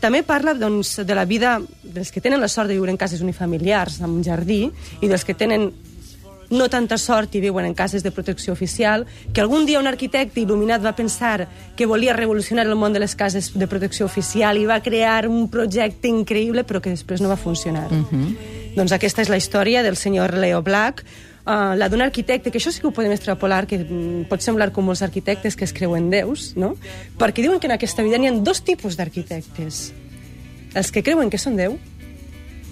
També 0.00 0.24
parla 0.26 0.56
doncs, 0.58 0.96
de 1.06 1.14
la 1.14 1.24
vida 1.24 1.60
dels 1.82 2.10
que 2.10 2.20
tenen 2.20 2.40
la 2.40 2.48
sort 2.48 2.66
de 2.68 2.74
viure 2.74 2.90
en 2.90 2.98
cases 2.98 3.22
unifamiliars, 3.22 4.00
amb 4.02 4.16
un 4.16 4.24
jardí, 4.26 4.64
i 5.00 5.08
dels 5.08 5.22
que 5.24 5.36
tenen 5.38 5.70
no 6.52 6.68
tanta 6.68 6.98
sort 6.98 7.34
i 7.34 7.40
viuen 7.40 7.64
en 7.64 7.74
cases 7.74 8.02
de 8.04 8.10
protecció 8.12 8.52
oficial, 8.52 9.06
que 9.32 9.40
algun 9.40 9.64
dia 9.66 9.80
un 9.80 9.88
arquitecte 9.88 10.42
il·luminat 10.42 10.84
va 10.84 10.94
pensar 10.96 11.48
que 11.76 11.88
volia 11.88 12.12
revolucionar 12.16 12.66
el 12.66 12.76
món 12.76 12.92
de 12.92 13.00
les 13.00 13.16
cases 13.16 13.52
de 13.56 13.66
protecció 13.66 14.06
oficial 14.06 14.60
i 14.60 14.66
va 14.68 14.82
crear 14.84 15.26
un 15.28 15.48
projecte 15.48 16.12
increïble 16.12 16.66
però 16.68 16.82
que 16.84 16.92
després 16.92 17.24
no 17.24 17.32
va 17.32 17.40
funcionar. 17.40 17.88
Doncs 18.76 18.92
aquesta 18.96 19.20
és 19.20 19.28
la 19.28 19.36
història 19.36 19.82
del 19.84 19.98
senyor 20.00 20.32
Leo 20.40 20.62
Black, 20.64 21.04
uh, 21.44 21.74
la 21.76 21.88
d'un 21.92 22.00
arquitecte, 22.00 22.50
que 22.50 22.60
això 22.60 22.72
sí 22.72 22.80
que 22.80 22.88
ho 22.88 22.94
podem 22.96 23.12
extrapolar, 23.12 23.66
que 23.68 23.82
mm, 23.82 24.28
pot 24.30 24.44
semblar 24.44 24.70
com 24.72 24.86
molts 24.88 25.04
arquitectes 25.04 25.56
que 25.56 25.68
es 25.68 25.74
creuen 25.76 26.08
déus, 26.12 26.52
no? 26.56 26.74
Perquè 27.20 27.44
diuen 27.44 27.60
que 27.60 27.68
en 27.68 27.76
aquesta 27.76 28.04
vida 28.06 28.20
n'hi 28.20 28.30
ha 28.30 28.36
dos 28.40 28.62
tipus 28.64 28.96
d'arquitectes. 28.96 29.90
Els 30.72 30.92
que 30.92 31.02
creuen 31.04 31.28
que 31.28 31.40
són 31.40 31.58
Déu 31.60 31.76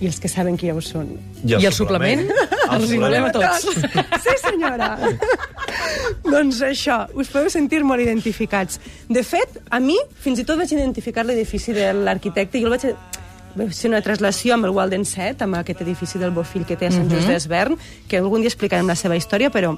i 0.01 0.09
els 0.09 0.17
que 0.17 0.31
saben 0.33 0.57
qui 0.57 0.71
ho 0.73 0.81
són. 0.81 1.13
I 1.45 1.59
I 1.61 1.69
el 1.69 1.77
suplement? 1.77 2.25
El 2.71 2.77
Els 2.79 2.93
hi 2.95 2.99
volem 3.03 3.27
a 3.29 3.33
tots. 3.35 3.67
Sí, 4.25 4.35
senyora. 4.41 4.95
doncs 6.35 6.63
això, 6.65 7.03
us 7.13 7.29
podeu 7.29 7.51
sentir 7.53 7.83
molt 7.85 8.01
identificats. 8.01 8.81
De 9.09 9.21
fet, 9.27 9.61
a 9.69 9.81
mi 9.85 9.99
fins 10.25 10.41
i 10.41 10.47
tot 10.49 10.61
vaig 10.61 10.73
identificar 10.73 11.27
l'edifici 11.29 11.77
de 11.77 11.91
l'arquitecte. 11.93 12.63
Jo 12.63 12.71
el 12.71 12.79
vaig 12.79 13.20
vaig 13.57 13.75
fer 13.75 13.91
una 13.91 14.03
traslació 14.05 14.55
amb 14.55 14.69
el 14.69 14.75
Walden 14.77 15.05
7, 15.09 15.45
amb 15.47 15.59
aquest 15.61 15.83
edifici 15.85 16.21
del 16.21 16.35
Bofill 16.37 16.67
que 16.69 16.79
té 16.79 16.89
a 16.89 16.95
Sant 16.95 17.11
Just 17.11 17.29
d'Esvern, 17.31 17.79
que 18.09 18.21
algun 18.21 18.45
dia 18.45 18.53
explicarem 18.53 18.89
la 18.89 18.99
seva 18.99 19.19
història, 19.19 19.51
però 19.51 19.75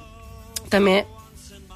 també, 0.69 1.03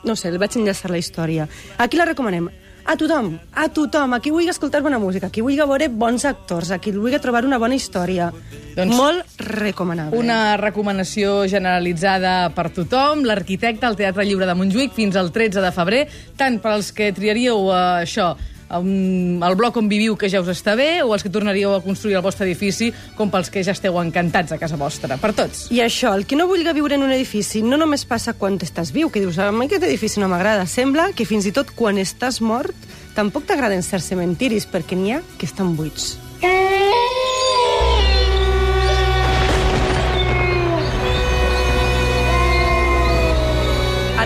no 0.06 0.16
sé, 0.16 0.30
el 0.30 0.39
vaig 0.42 0.58
enllaçar 0.58 0.92
la 0.94 1.01
història. 1.01 1.50
Aquí 1.77 2.00
la 2.00 2.08
recomanem 2.10 2.50
a 2.88 2.96
tothom, 2.96 3.34
a 3.51 3.68
tothom, 3.68 4.13
a 4.16 4.22
qui 4.24 4.32
vulgui 4.32 4.48
escoltar 4.48 4.80
bona 4.80 4.96
música, 4.98 5.27
a 5.27 5.34
qui 5.34 5.42
vulgui 5.44 5.60
veure 5.60 5.89
bons 5.92 6.24
actors, 6.24 6.72
a 6.72 6.77
qui 6.80 6.94
vulgui 6.96 7.20
trobar 7.20 7.44
una 7.44 7.60
bona 7.60 7.75
història. 7.75 8.30
Doncs 8.77 8.96
Molt 8.96 9.42
recomanable. 9.44 10.16
Una 10.16 10.56
recomanació 10.56 11.42
generalitzada 11.51 12.48
per 12.56 12.70
tothom, 12.72 13.25
l'arquitecte 13.27 13.84
al 13.89 14.00
Teatre 14.00 14.24
Lliure 14.24 14.48
de 14.48 14.56
Montjuïc 14.56 14.96
fins 14.96 15.20
al 15.20 15.34
13 15.36 15.66
de 15.66 15.74
febrer, 15.75 16.06
tant 16.39 16.62
per 16.63 16.77
als 16.77 16.94
que 16.96 17.12
triaríeu 17.12 17.68
eh, 17.74 17.82
això, 18.06 18.38
um, 18.70 19.44
el 19.44 19.56
bloc 19.60 19.78
on 19.78 19.90
viviu 19.90 20.18
que 20.20 20.30
ja 20.32 20.42
us 20.44 20.52
està 20.52 20.76
bé, 20.80 21.04
o 21.04 21.14
els 21.16 21.24
que 21.26 21.32
tornaríeu 21.34 21.74
a 21.76 21.82
construir 21.84 22.18
el 22.20 22.26
vostre 22.26 22.48
edifici, 22.48 22.92
com 23.18 23.32
pels 23.34 23.52
que 23.54 23.64
ja 23.64 23.76
esteu 23.76 23.98
encantats 24.02 24.56
a 24.56 24.60
casa 24.62 24.80
vostra. 24.80 25.20
Per 25.22 25.34
tots. 25.38 25.68
I 25.74 25.82
això, 25.86 26.14
el 26.18 26.28
que 26.28 26.40
no 26.40 26.50
vulgui 26.50 26.74
viure 26.78 26.98
en 26.98 27.06
un 27.08 27.16
edifici 27.16 27.64
no 27.64 27.80
només 27.80 28.06
passa 28.06 28.36
quan 28.38 28.60
estàs 28.62 28.94
viu, 28.96 29.12
que 29.12 29.24
dius, 29.24 29.40
a 29.40 29.52
mi 29.52 29.68
aquest 29.68 29.88
edifici 29.88 30.24
no 30.24 30.30
m'agrada. 30.32 30.66
Sembla 30.68 31.12
que 31.16 31.28
fins 31.28 31.48
i 31.48 31.56
tot 31.56 31.74
quan 31.76 32.00
estàs 32.02 32.42
mort 32.42 32.76
tampoc 33.18 33.48
t'agraden 33.50 33.82
certs 33.82 34.12
cementiris, 34.14 34.68
perquè 34.70 34.98
n'hi 34.98 35.18
ha 35.18 35.24
que 35.38 35.50
estan 35.50 35.76
buits. 35.76 36.16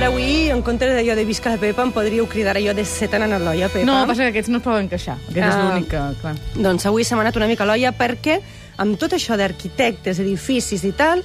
Ara 0.01 0.09
avui, 0.09 0.49
en 0.49 0.63
comptes 0.65 0.89
d'allò 0.89 1.13
de 1.13 1.21
visca 1.29 1.51
la 1.53 1.59
Pepa, 1.61 1.83
em 1.85 1.91
podríeu 1.93 2.25
cridar 2.25 2.55
allò 2.57 2.73
de 2.73 2.81
set 2.89 3.13
anant 3.13 3.35
a 3.35 3.37
l'olla, 3.37 3.67
Pepa. 3.69 3.85
No, 3.85 3.99
passa 4.09 4.23
que 4.25 4.31
aquests 4.31 4.49
no 4.49 4.57
es 4.57 4.63
poden 4.65 4.89
queixar. 4.89 5.19
Aquest 5.29 5.37
és 5.37 5.53
Ah. 5.53 5.61
l'únic 5.61 5.91
que... 5.91 6.01
Clar. 6.23 6.33
Doncs 6.57 6.87
avui 6.89 7.05
s'ha 7.05 7.19
anat 7.21 7.37
una 7.37 7.45
mica 7.45 7.67
l'olla 7.69 7.93
perquè 7.93 8.39
amb 8.81 8.97
tot 8.97 9.13
això 9.13 9.37
d'arquitectes, 9.37 10.17
edificis 10.17 10.81
i 10.89 10.91
tal, 10.97 11.21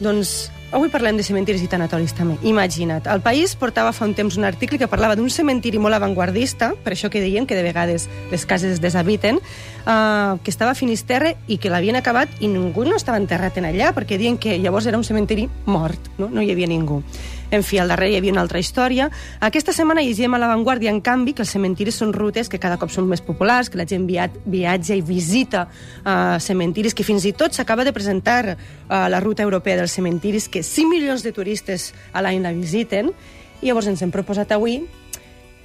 doncs 0.00 0.48
avui 0.72 0.88
parlem 0.88 1.16
de 1.16 1.22
cementiris 1.22 1.60
i 1.62 1.68
tanatoris 1.68 2.14
també. 2.16 2.38
Imagina't, 2.42 3.04
el 3.06 3.20
País 3.20 3.54
portava 3.54 3.92
fa 3.92 4.04
un 4.08 4.14
temps 4.14 4.36
un 4.36 4.44
article 4.44 4.78
que 4.78 4.88
parlava 4.88 5.14
d'un 5.14 5.28
cementiri 5.30 5.78
molt 5.78 5.94
avantguardista, 5.94 6.72
per 6.82 6.94
això 6.94 7.10
que 7.10 7.20
deien 7.20 7.46
que 7.46 7.54
de 7.54 7.62
vegades 7.62 8.08
les 8.32 8.46
cases 8.46 8.72
es 8.72 8.80
deshabiten, 8.80 9.36
uh, 9.84 10.38
que 10.42 10.50
estava 10.50 10.72
a 10.72 10.74
Finisterre 10.74 11.36
i 11.48 11.58
que 11.58 11.68
l'havien 11.70 11.96
acabat 11.96 12.28
i 12.40 12.48
ningú 12.48 12.84
no 12.84 12.96
estava 12.96 13.18
enterrat 13.20 13.56
en 13.58 13.66
allà, 13.68 13.92
perquè 13.92 14.16
diuen 14.16 14.38
que 14.38 14.58
llavors 14.58 14.86
era 14.86 14.96
un 14.96 15.04
cementiri 15.04 15.48
mort, 15.66 16.00
no, 16.18 16.28
no 16.32 16.40
hi 16.40 16.50
havia 16.50 16.66
ningú. 16.66 17.02
En 17.50 17.62
fi, 17.62 17.78
al 17.78 17.88
darrere 17.88 18.14
hi 18.14 18.18
havia 18.18 18.34
una 18.34 18.42
altra 18.42 18.58
història. 18.58 19.06
Aquesta 19.40 19.72
setmana 19.76 20.02
llegim 20.02 20.34
a 20.34 20.40
l'avantguàrdia, 20.42 20.90
en 20.90 21.00
canvi, 21.04 21.34
que 21.36 21.44
els 21.44 21.52
cementiris 21.54 22.00
són 22.02 22.12
rutes 22.16 22.50
que 22.50 22.58
cada 22.62 22.78
cop 22.80 22.90
són 22.90 23.06
més 23.06 23.22
populars, 23.22 23.70
que 23.70 23.78
la 23.78 23.86
gent 23.86 24.06
viat, 24.08 24.34
viatja 24.50 24.98
i 24.98 25.04
visita 25.06 25.66
uh, 25.68 26.36
cementiris, 26.42 26.94
que 26.94 27.06
fins 27.06 27.24
i 27.28 27.32
tot 27.38 27.54
s'acaba 27.54 27.86
de 27.86 27.94
presentar 27.94 28.56
uh, 28.56 29.06
la 29.12 29.22
ruta 29.22 29.46
europea 29.46 29.78
dels 29.78 29.94
cementiris, 29.94 30.50
que 30.50 30.64
5 30.66 30.90
milions 30.90 31.22
de 31.22 31.32
turistes 31.32 31.92
a 32.12 32.24
l'any 32.24 32.42
la 32.42 32.54
visiten, 32.56 33.14
i 33.62 33.70
llavors 33.70 33.86
ens 33.88 34.02
hem 34.02 34.10
proposat 34.12 34.50
avui 34.52 34.82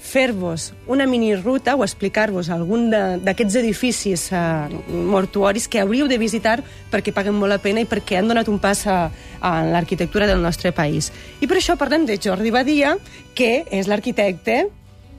fer-vos 0.01 0.73
una 0.87 1.05
miniruta 1.05 1.75
o 1.77 1.85
explicar-vos 1.85 2.49
algun 2.49 2.89
d'aquests 2.89 3.59
edificis 3.61 4.25
eh, 4.33 4.39
mortuoris 4.89 5.69
que 5.69 5.79
hauríeu 5.79 6.09
de 6.09 6.17
visitar 6.17 6.57
perquè 6.91 7.13
paguen 7.13 7.37
molt 7.37 7.53
la 7.53 7.61
pena 7.61 7.83
i 7.83 7.87
perquè 7.87 8.17
han 8.17 8.31
donat 8.31 8.49
un 8.49 8.57
pas 8.59 8.81
a, 8.89 9.11
a 9.39 9.51
l'arquitectura 9.69 10.27
del 10.27 10.41
nostre 10.41 10.73
país. 10.73 11.11
I 11.39 11.47
per 11.47 11.61
això 11.61 11.77
parlem 11.77 12.09
de 12.09 12.17
Jordi 12.17 12.51
Badia, 12.51 12.97
que 13.37 13.61
és 13.69 13.87
l'arquitecte 13.87 14.65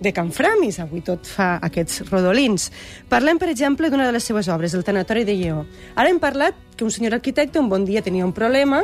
de 0.02 0.12
Can 0.12 0.32
Framis, 0.34 0.80
avui 0.82 1.00
tot 1.06 1.28
fa 1.30 1.54
aquests 1.62 2.02
rodolins. 2.10 2.68
Parlem, 3.08 3.38
per 3.38 3.48
exemple, 3.52 3.88
d'una 3.88 4.08
de 4.08 4.16
les 4.16 4.26
seves 4.26 4.50
obres, 4.50 4.74
el 4.74 4.82
Tanatori 4.82 5.22
de 5.24 5.36
Lleó. 5.38 5.62
Ara 5.94 6.10
hem 6.10 6.18
parlat 6.18 6.58
que 6.74 6.84
un 6.84 6.90
senyor 6.90 7.14
arquitecte 7.20 7.62
un 7.62 7.70
bon 7.70 7.86
dia 7.86 8.02
tenia 8.02 8.26
un 8.26 8.34
problema 8.34 8.82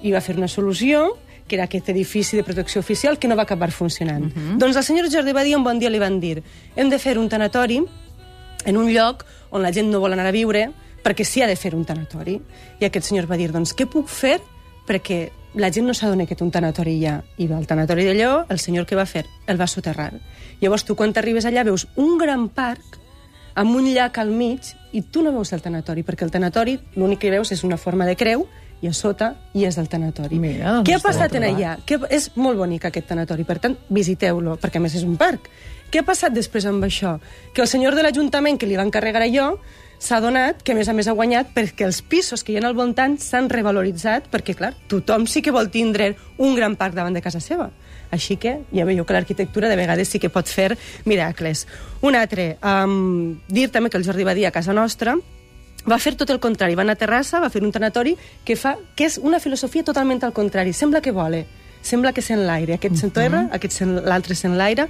i 0.00 0.12
va 0.12 0.24
fer 0.24 0.38
una 0.40 0.48
solució, 0.48 1.12
que 1.46 1.56
era 1.56 1.64
aquest 1.64 1.88
edifici 1.88 2.36
de 2.36 2.44
protecció 2.44 2.80
oficial 2.80 3.18
que 3.18 3.28
no 3.28 3.36
va 3.36 3.42
acabar 3.42 3.70
funcionant. 3.70 4.24
Uh 4.24 4.34
-huh. 4.34 4.58
Doncs 4.58 4.76
al 4.76 4.84
senyor 4.84 5.10
Jordi 5.12 5.32
Badia 5.32 5.56
un 5.56 5.64
bon 5.64 5.78
dia 5.78 5.90
li 5.90 5.98
van 5.98 6.20
dir 6.20 6.42
hem 6.76 6.90
de 6.90 6.98
fer 6.98 7.18
un 7.18 7.28
tanatori 7.28 7.82
en 8.64 8.76
un 8.76 8.92
lloc 8.92 9.24
on 9.50 9.62
la 9.62 9.72
gent 9.72 9.90
no 9.90 10.00
vol 10.00 10.12
anar 10.12 10.26
a 10.26 10.32
viure 10.32 10.72
perquè 11.04 11.24
s'hi 11.24 11.42
ha 11.42 11.46
de 11.46 11.56
fer 11.56 11.74
un 11.74 11.84
tanatori. 11.84 12.40
I 12.80 12.84
aquest 12.84 13.06
senyor 13.06 13.26
va 13.26 13.36
dir, 13.36 13.52
doncs, 13.52 13.74
què 13.76 13.86
puc 13.86 14.08
fer 14.08 14.40
perquè 14.88 15.30
la 15.54 15.70
gent 15.70 15.86
no 15.86 15.94
s'adona 15.94 16.26
que 16.26 16.34
té 16.34 16.42
un 16.42 16.50
tanatori 16.50 16.96
allà. 16.98 17.22
I 17.38 17.46
va 17.46 17.56
al 17.56 17.66
tanatori 17.66 18.04
de 18.04 18.14
Lleó, 18.14 18.44
el 18.48 18.58
senyor 18.58 18.86
que 18.86 18.96
va 18.96 19.06
fer? 19.06 19.26
El 19.46 19.60
va 19.60 19.66
soterrar. 19.66 20.12
Llavors 20.60 20.84
tu 20.84 20.96
quan 20.96 21.12
t'arribes 21.12 21.44
allà 21.44 21.64
veus 21.64 21.86
un 21.96 22.18
gran 22.18 22.48
parc 22.48 22.98
amb 23.54 23.76
un 23.76 23.86
llac 23.94 24.18
al 24.18 24.32
mig 24.34 24.74
i 24.92 25.02
tu 25.02 25.22
no 25.22 25.32
veus 25.32 25.52
el 25.52 25.62
tanatori, 25.62 26.02
perquè 26.02 26.26
el 26.26 26.32
tanatori 26.34 26.78
l'únic 26.96 27.20
que 27.22 27.30
veus 27.30 27.52
és 27.52 27.62
una 27.64 27.78
forma 27.78 28.06
de 28.06 28.16
creu 28.16 28.48
i 28.84 28.90
a 28.90 28.92
sota 28.92 29.32
hi 29.56 29.64
és 29.64 29.78
el 29.80 29.88
tanatori. 29.88 30.36
Mira, 30.40 30.76
doncs 30.76 30.88
Què 30.88 30.98
ha 30.98 31.02
passat 31.02 31.34
en 31.38 31.46
allà? 31.48 31.78
Que 31.88 31.96
és 32.12 32.28
molt 32.36 32.60
bonic 32.60 32.84
aquest 32.90 33.08
tanatori, 33.08 33.46
per 33.48 33.56
tant, 33.62 33.78
visiteu-lo, 33.88 34.58
perquè 34.60 34.80
a 34.80 34.84
més 34.84 34.96
és 34.98 35.06
un 35.08 35.16
parc. 35.20 35.48
Què 35.88 36.02
ha 36.02 36.06
passat 36.06 36.34
després 36.34 36.66
amb 36.68 36.84
això? 36.84 37.16
Que 37.54 37.64
el 37.64 37.70
senyor 37.70 37.96
de 37.96 38.04
l'Ajuntament 38.04 38.58
que 38.60 38.68
li 38.68 38.76
va 38.76 38.84
encarregar 38.84 39.22
allò 39.24 39.54
s'ha 40.04 40.18
donat 40.20 40.60
que, 40.60 40.74
a 40.74 40.76
més 40.76 40.90
a 40.90 40.92
més, 40.92 41.08
ha 41.08 41.16
guanyat 41.16 41.54
perquè 41.54 41.86
els 41.86 42.02
pisos 42.02 42.44
que 42.44 42.52
hi 42.52 42.58
ha 42.58 42.64
al 42.68 42.76
voltant 42.76 43.16
s'han 43.22 43.48
revaloritzat 43.48 44.26
perquè, 44.32 44.56
clar, 44.58 44.74
tothom 44.90 45.24
sí 45.30 45.40
que 45.40 45.54
vol 45.54 45.70
tindre 45.72 46.12
un 46.36 46.58
gran 46.58 46.76
parc 46.76 46.98
davant 46.98 47.16
de 47.16 47.22
casa 47.24 47.40
seva. 47.40 47.70
Així 48.12 48.36
que 48.36 48.58
ja 48.74 48.84
veieu 48.84 49.06
que 49.06 49.16
l'arquitectura 49.16 49.70
de 49.70 49.78
vegades 49.80 50.10
sí 50.12 50.20
que 50.20 50.32
pot 50.34 50.50
fer 50.50 50.74
miracles. 51.08 51.64
Un 52.02 52.18
altre, 52.18 52.58
um, 52.60 53.38
dir 53.48 53.70
també 53.72 53.88
que 53.88 53.96
el 53.96 54.04
Jordi 54.04 54.28
Badia, 54.28 54.52
a 54.52 54.54
casa 54.54 54.76
nostra, 54.76 55.16
va 55.90 55.98
fer 55.98 56.14
tot 56.16 56.30
el 56.30 56.40
contrari. 56.40 56.74
Va 56.74 56.82
anar 56.82 56.96
a 56.96 57.00
Terrassa, 57.02 57.40
va 57.40 57.50
fer 57.50 57.62
un 57.62 57.72
tanatori 57.72 58.16
que, 58.44 58.56
fa, 58.56 58.76
que 58.96 59.06
és 59.10 59.18
una 59.18 59.40
filosofia 59.40 59.84
totalment 59.84 60.22
al 60.24 60.32
contrari. 60.32 60.72
Sembla 60.72 61.00
que 61.04 61.12
vola, 61.12 61.44
sembla 61.82 62.12
que 62.12 62.22
sent 62.24 62.46
l'aire. 62.46 62.78
Aquest 62.78 62.96
s'enterra, 63.00 63.48
aquest 63.52 63.72
sent- 63.82 64.02
l'altre 64.04 64.34
sent 64.34 64.56
l'aire. 64.56 64.88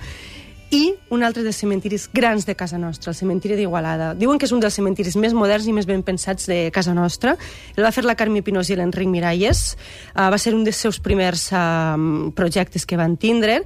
I 0.74 0.94
un 1.12 1.22
altre 1.22 1.42
dels 1.44 1.58
cementiris 1.60 2.08
grans 2.12 2.46
de 2.48 2.54
casa 2.56 2.78
nostra, 2.78 3.12
el 3.12 3.14
cementiri 3.14 3.54
d'Igualada. 3.54 4.14
Diuen 4.18 4.40
que 4.40 4.46
és 4.48 4.52
un 4.52 4.58
dels 4.62 4.74
cementiris 4.74 5.14
més 5.20 5.34
moderns 5.36 5.68
i 5.70 5.74
més 5.76 5.86
ben 5.86 6.02
pensats 6.02 6.48
de 6.50 6.70
casa 6.74 6.94
nostra. 6.96 7.36
El 7.76 7.84
va 7.84 7.92
fer 7.94 8.02
la 8.02 8.16
Carme 8.18 8.42
Pinós 8.42 8.70
i 8.72 8.78
l'Enric 8.78 9.06
Miralles. 9.06 9.76
Uh, 10.16 10.30
va 10.32 10.38
ser 10.40 10.54
un 10.56 10.64
dels 10.64 10.80
seus 10.80 10.98
primers 11.04 11.50
uh, 11.52 12.32
projectes 12.34 12.86
que 12.86 12.96
van 12.98 13.14
tindre. 13.20 13.60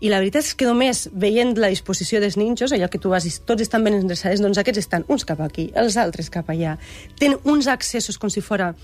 I 0.00 0.08
la 0.08 0.18
veritat 0.22 0.46
és 0.46 0.54
que 0.56 0.64
només 0.64 1.08
veient 1.12 1.52
la 1.60 1.68
disposició 1.68 2.20
dels 2.22 2.38
ninjos, 2.40 2.72
allò 2.72 2.88
que 2.88 2.98
tu 2.98 3.10
vas 3.12 3.26
tots 3.44 3.60
estan 3.62 3.84
ben 3.84 3.98
endreçades, 3.98 4.40
doncs 4.40 4.56
aquests 4.58 4.80
estan 4.86 5.04
uns 5.12 5.26
cap 5.28 5.40
aquí, 5.44 5.68
els 5.76 5.98
altres 6.00 6.30
cap 6.32 6.48
allà. 6.48 6.78
Tenen 7.20 7.38
uns 7.44 7.68
accessos 7.68 8.18
com 8.18 8.30
si 8.32 8.40
fora... 8.40 8.74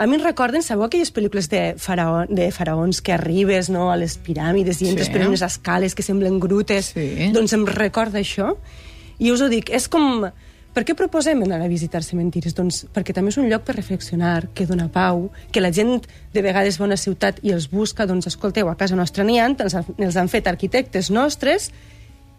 A 0.00 0.06
mi 0.08 0.16
em 0.16 0.22
recorden, 0.24 0.62
sabeu 0.64 0.86
aquelles 0.86 1.12
pel·lícules 1.12 1.50
de, 1.52 1.74
faraó, 1.78 2.24
de 2.26 2.46
faraons 2.50 3.02
que 3.04 3.12
arribes 3.12 3.68
no, 3.70 3.90
a 3.92 3.96
les 4.00 4.16
piràmides 4.18 4.80
i 4.80 4.88
entres 4.88 5.06
Sí. 5.06 5.12
per 5.12 5.26
unes 5.28 5.42
escales 5.44 5.94
que 5.94 6.02
semblen 6.02 6.40
grutes? 6.40 6.94
Sí. 6.96 7.28
Doncs 7.36 7.52
em 7.52 7.66
recorda 7.68 8.18
això. 8.18 8.54
I 9.20 9.30
us 9.30 9.42
ho 9.44 9.50
dic, 9.52 9.68
és 9.70 9.86
com... 9.92 10.24
Per 10.72 10.84
què 10.88 10.94
proposem 10.96 11.42
anar 11.44 11.58
a 11.60 11.68
visitar 11.68 12.00
cementiris? 12.02 12.54
Doncs 12.56 12.86
perquè 12.94 13.12
també 13.12 13.28
és 13.28 13.36
un 13.36 13.48
lloc 13.50 13.64
per 13.66 13.74
reflexionar, 13.76 14.48
que 14.56 14.64
dona 14.66 14.86
pau, 14.88 15.26
que 15.52 15.60
la 15.60 15.70
gent 15.72 15.98
de 16.32 16.42
vegades 16.42 16.78
va 16.80 16.86
a 16.86 16.88
una 16.88 16.96
ciutat 16.96 17.42
i 17.44 17.52
els 17.52 17.68
busca, 17.70 18.06
doncs 18.08 18.26
escolteu, 18.30 18.70
a 18.72 18.76
casa 18.80 18.96
nostra 18.96 19.24
n'hi 19.24 19.36
ha, 19.38 19.50
els, 19.52 19.74
han- 19.76 19.94
els 19.98 20.16
han 20.16 20.28
fet 20.32 20.46
arquitectes 20.48 21.10
nostres 21.12 21.70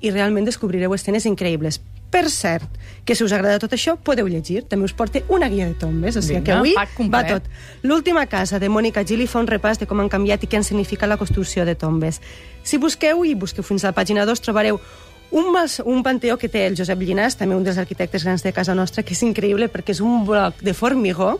i 0.01 0.09
realment 0.11 0.45
descobrireu 0.49 0.93
escenes 0.97 1.25
increïbles. 1.29 1.77
Per 2.13 2.27
cert, 2.29 2.65
que 3.05 3.15
si 3.15 3.23
us 3.23 3.31
agrada 3.33 3.57
tot 3.57 3.71
això, 3.73 3.95
podeu 3.97 4.27
llegir. 4.29 4.63
També 4.69 4.85
us 4.85 4.93
porte 4.93 5.23
una 5.29 5.47
guia 5.49 5.65
de 5.65 5.73
tombes, 5.73 6.17
o 6.17 6.21
sigui 6.21 6.41
Vinga, 6.41 6.45
que 6.45 6.51
avui 6.57 6.73
va 7.09 7.21
tot. 7.39 7.47
L'última 7.81 8.25
casa 8.27 8.59
de 8.59 8.69
Mònica 8.69 9.01
Gili 9.05 9.25
fa 9.25 9.39
un 9.39 9.47
repàs 9.49 9.79
de 9.81 9.87
com 9.89 9.99
han 10.03 10.09
canviat 10.13 10.43
i 10.43 10.47
què 10.47 10.57
han 10.59 10.63
significat 10.67 11.09
la 11.09 11.17
construcció 11.17 11.65
de 11.65 11.73
tombes. 11.73 12.19
Si 12.63 12.77
busqueu 12.77 13.23
i 13.25 13.33
busqueu 13.33 13.63
fins 13.65 13.83
a 13.83 13.87
la 13.89 13.97
pàgina 13.97 14.25
2 14.29 14.41
trobareu 14.45 14.77
un, 15.33 15.51
mas, 15.51 15.79
un 15.83 16.03
panteó 16.05 16.37
que 16.37 16.47
té 16.47 16.67
el 16.69 16.77
Josep 16.77 17.01
Llinàs, 17.01 17.35
també 17.39 17.57
un 17.57 17.65
dels 17.65 17.79
arquitectes 17.81 18.23
grans 18.23 18.45
de 18.45 18.53
casa 18.53 18.75
nostra, 18.77 19.01
que 19.01 19.15
és 19.17 19.23
increïble 19.25 19.67
perquè 19.73 19.95
és 19.95 20.01
un 20.05 20.21
bloc 20.27 20.61
de 20.61 20.75
formigó 20.77 21.39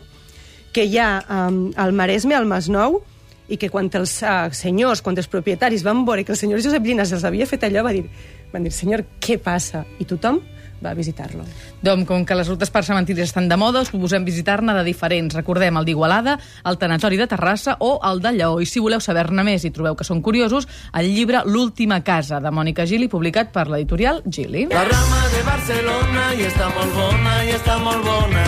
que 0.74 0.88
hi 0.90 0.98
ha 0.98 1.22
um, 1.30 1.68
al 1.78 1.94
Maresme, 1.94 2.34
al 2.34 2.50
Masnou, 2.50 3.04
i 3.46 3.60
que 3.62 3.70
quan 3.70 3.92
els 3.94 4.16
uh, 4.26 4.50
senyors, 4.56 5.04
quan 5.06 5.18
els 5.20 5.30
propietaris 5.30 5.84
van 5.86 6.02
veure 6.08 6.24
que 6.26 6.34
el 6.34 6.40
senyor 6.40 6.64
Josep 6.66 6.90
Llinàs 6.90 7.14
els 7.14 7.26
havia 7.28 7.46
fet 7.46 7.68
allò, 7.68 7.84
va 7.86 7.94
dir, 7.94 8.08
van 8.54 8.66
dir, 8.66 8.74
senyor, 8.74 9.06
què 9.22 9.38
passa? 9.38 9.84
I 10.02 10.10
tothom 10.10 10.42
va 10.84 10.94
visitar-lo. 10.98 11.46
Doncs 11.82 12.08
com 12.10 12.26
que 12.26 12.38
les 12.38 12.50
rutes 12.52 12.72
per 12.74 12.84
cementiris 12.86 13.30
estan 13.30 13.50
de 13.50 13.58
moda, 13.58 13.82
us 13.82 13.92
proposem 13.94 14.26
visitar-ne 14.28 14.76
de 14.78 14.84
diferents. 14.88 15.36
Recordem 15.36 15.80
el 15.80 15.88
d'Igualada, 15.88 16.38
el 16.66 16.80
Tanatori 16.82 17.18
de 17.18 17.28
Terrassa 17.32 17.78
o 17.80 17.96
el 18.04 18.22
de 18.22 18.34
Lleó. 18.38 18.60
I 18.62 18.68
si 18.70 18.84
voleu 18.84 19.02
saber-ne 19.04 19.46
més 19.48 19.66
i 19.66 19.72
trobeu 19.74 19.96
que 19.96 20.08
són 20.08 20.22
curiosos, 20.22 20.68
el 20.94 21.14
llibre 21.16 21.44
L'última 21.46 22.02
casa, 22.04 22.42
de 22.44 22.52
Mònica 22.52 22.86
Gili, 22.90 23.10
publicat 23.10 23.54
per 23.56 23.68
l'editorial 23.72 24.22
Gili. 24.26 24.68
La 24.74 24.86
rama 24.90 25.24
de 25.34 25.44
Barcelona 25.48 26.30
i 26.40 26.48
està 26.52 26.70
molt 26.76 27.00
bona, 27.00 27.40
i 27.48 27.56
està 27.58 27.80
molt 27.82 28.06
bona. 28.06 28.46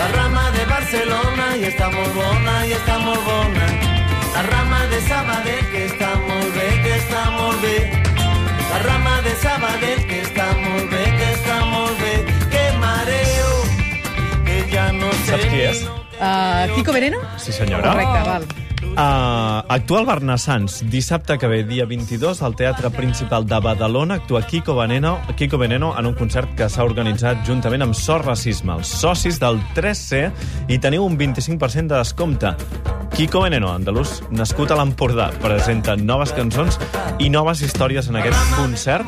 La 0.00 0.08
rama 0.14 0.46
de 0.56 0.64
Barcelona 0.70 1.50
i 1.60 1.68
està 1.68 1.90
molt 1.92 2.14
bona, 2.16 2.58
i 2.66 2.76
està 2.78 2.98
molt 3.04 3.24
bona. 3.26 3.39
Uh, 16.20 16.74
Kiko 16.76 16.92
Veneno? 16.92 17.18
Sí, 17.38 17.52
senyora. 17.52 17.94
Correcte, 17.94 18.28
val. 18.28 18.44
Uh, 18.90 19.64
actua 19.68 20.00
el 20.00 20.06
Barnassans. 20.06 20.82
Dissabte 20.90 21.38
que 21.38 21.48
ve, 21.48 21.64
dia 21.64 21.86
22, 21.86 22.42
al 22.42 22.56
Teatre 22.56 22.90
Principal 22.90 23.46
de 23.46 23.60
Badalona, 23.60 24.20
actua 24.20 24.42
Kiko 24.42 24.76
Veneno, 24.76 25.18
Kiko 25.36 25.58
Veneno 25.58 25.94
en 25.98 26.06
un 26.06 26.14
concert 26.14 26.52
que 26.56 26.68
s'ha 26.68 26.84
organitzat 26.84 27.44
juntament 27.48 27.88
amb 27.88 27.96
Sort 27.96 28.28
Racisme, 28.28 28.76
els 28.76 28.92
socis 29.00 29.40
del 29.40 29.60
3C, 29.76 30.28
i 30.68 30.78
teniu 30.78 31.08
un 31.08 31.16
25% 31.16 31.94
de 31.94 31.96
descompte. 31.96 32.56
Kiko 33.20 33.42
Veneno, 33.44 33.68
andalús, 33.68 34.22
nascut 34.32 34.70
a 34.72 34.76
l'Empordà, 34.78 35.26
presenta 35.42 35.92
noves 35.92 36.30
cançons 36.32 36.78
i 37.20 37.26
noves 37.28 37.60
històries 37.60 38.06
en 38.08 38.16
aquest 38.16 38.54
concert 38.56 39.04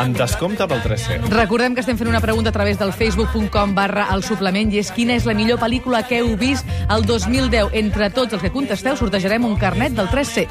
amb 0.00 0.16
descompte 0.16 0.64
pel 0.70 0.80
3C. 0.80 1.18
Recordem 1.34 1.76
que 1.76 1.84
estem 1.84 1.98
fent 2.00 2.08
una 2.08 2.22
pregunta 2.24 2.48
a 2.48 2.56
través 2.56 2.80
del 2.80 2.94
facebook.com 2.96 3.74
barra 3.76 4.06
el 4.16 4.24
suplement 4.24 4.72
i 4.72 4.80
és 4.80 4.88
quina 4.96 5.18
és 5.20 5.28
la 5.28 5.36
millor 5.36 5.60
pel·lícula 5.60 6.00
que 6.08 6.22
heu 6.22 6.32
vist 6.40 6.64
el 6.88 7.04
2010. 7.04 7.76
Entre 7.82 8.08
tots 8.16 8.32
els 8.32 8.40
que 8.40 8.54
contesteu 8.56 8.96
sortejarem 8.96 9.44
un 9.44 9.60
carnet 9.60 10.00
del 10.00 10.08
3C. 10.08 10.48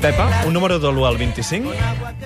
Pepa, 0.00 0.30
un 0.48 0.56
número 0.56 0.80
de 0.80 0.88
l'1 0.88 1.04
al 1.04 1.20
25? 1.20 1.76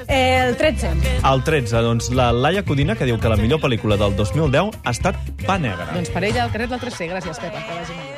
Eh, 0.06 0.38
el 0.38 0.54
13. 0.54 0.94
El 1.34 1.42
13, 1.42 1.82
doncs 1.82 2.12
la 2.14 2.30
Laia 2.30 2.62
Codina, 2.62 2.94
que 2.94 3.10
diu 3.10 3.18
que 3.18 3.26
la 3.26 3.42
millor 3.42 3.58
pel·lícula 3.58 3.98
del 3.98 4.14
2010 4.14 4.82
ha 4.84 4.94
estat 4.94 5.18
Pa 5.42 5.58
Negra. 5.58 5.90
Doncs 5.96 6.14
per 6.14 6.28
ella 6.30 6.46
el 6.46 6.54
carnet 6.54 6.76
del 6.76 6.86
3C. 6.86 7.10
Gràcies, 7.10 7.42
Pepa. 7.42 7.58
Que 7.58 7.80
vagi 7.82 7.96
molt 7.96 8.06
bé. 8.06 8.11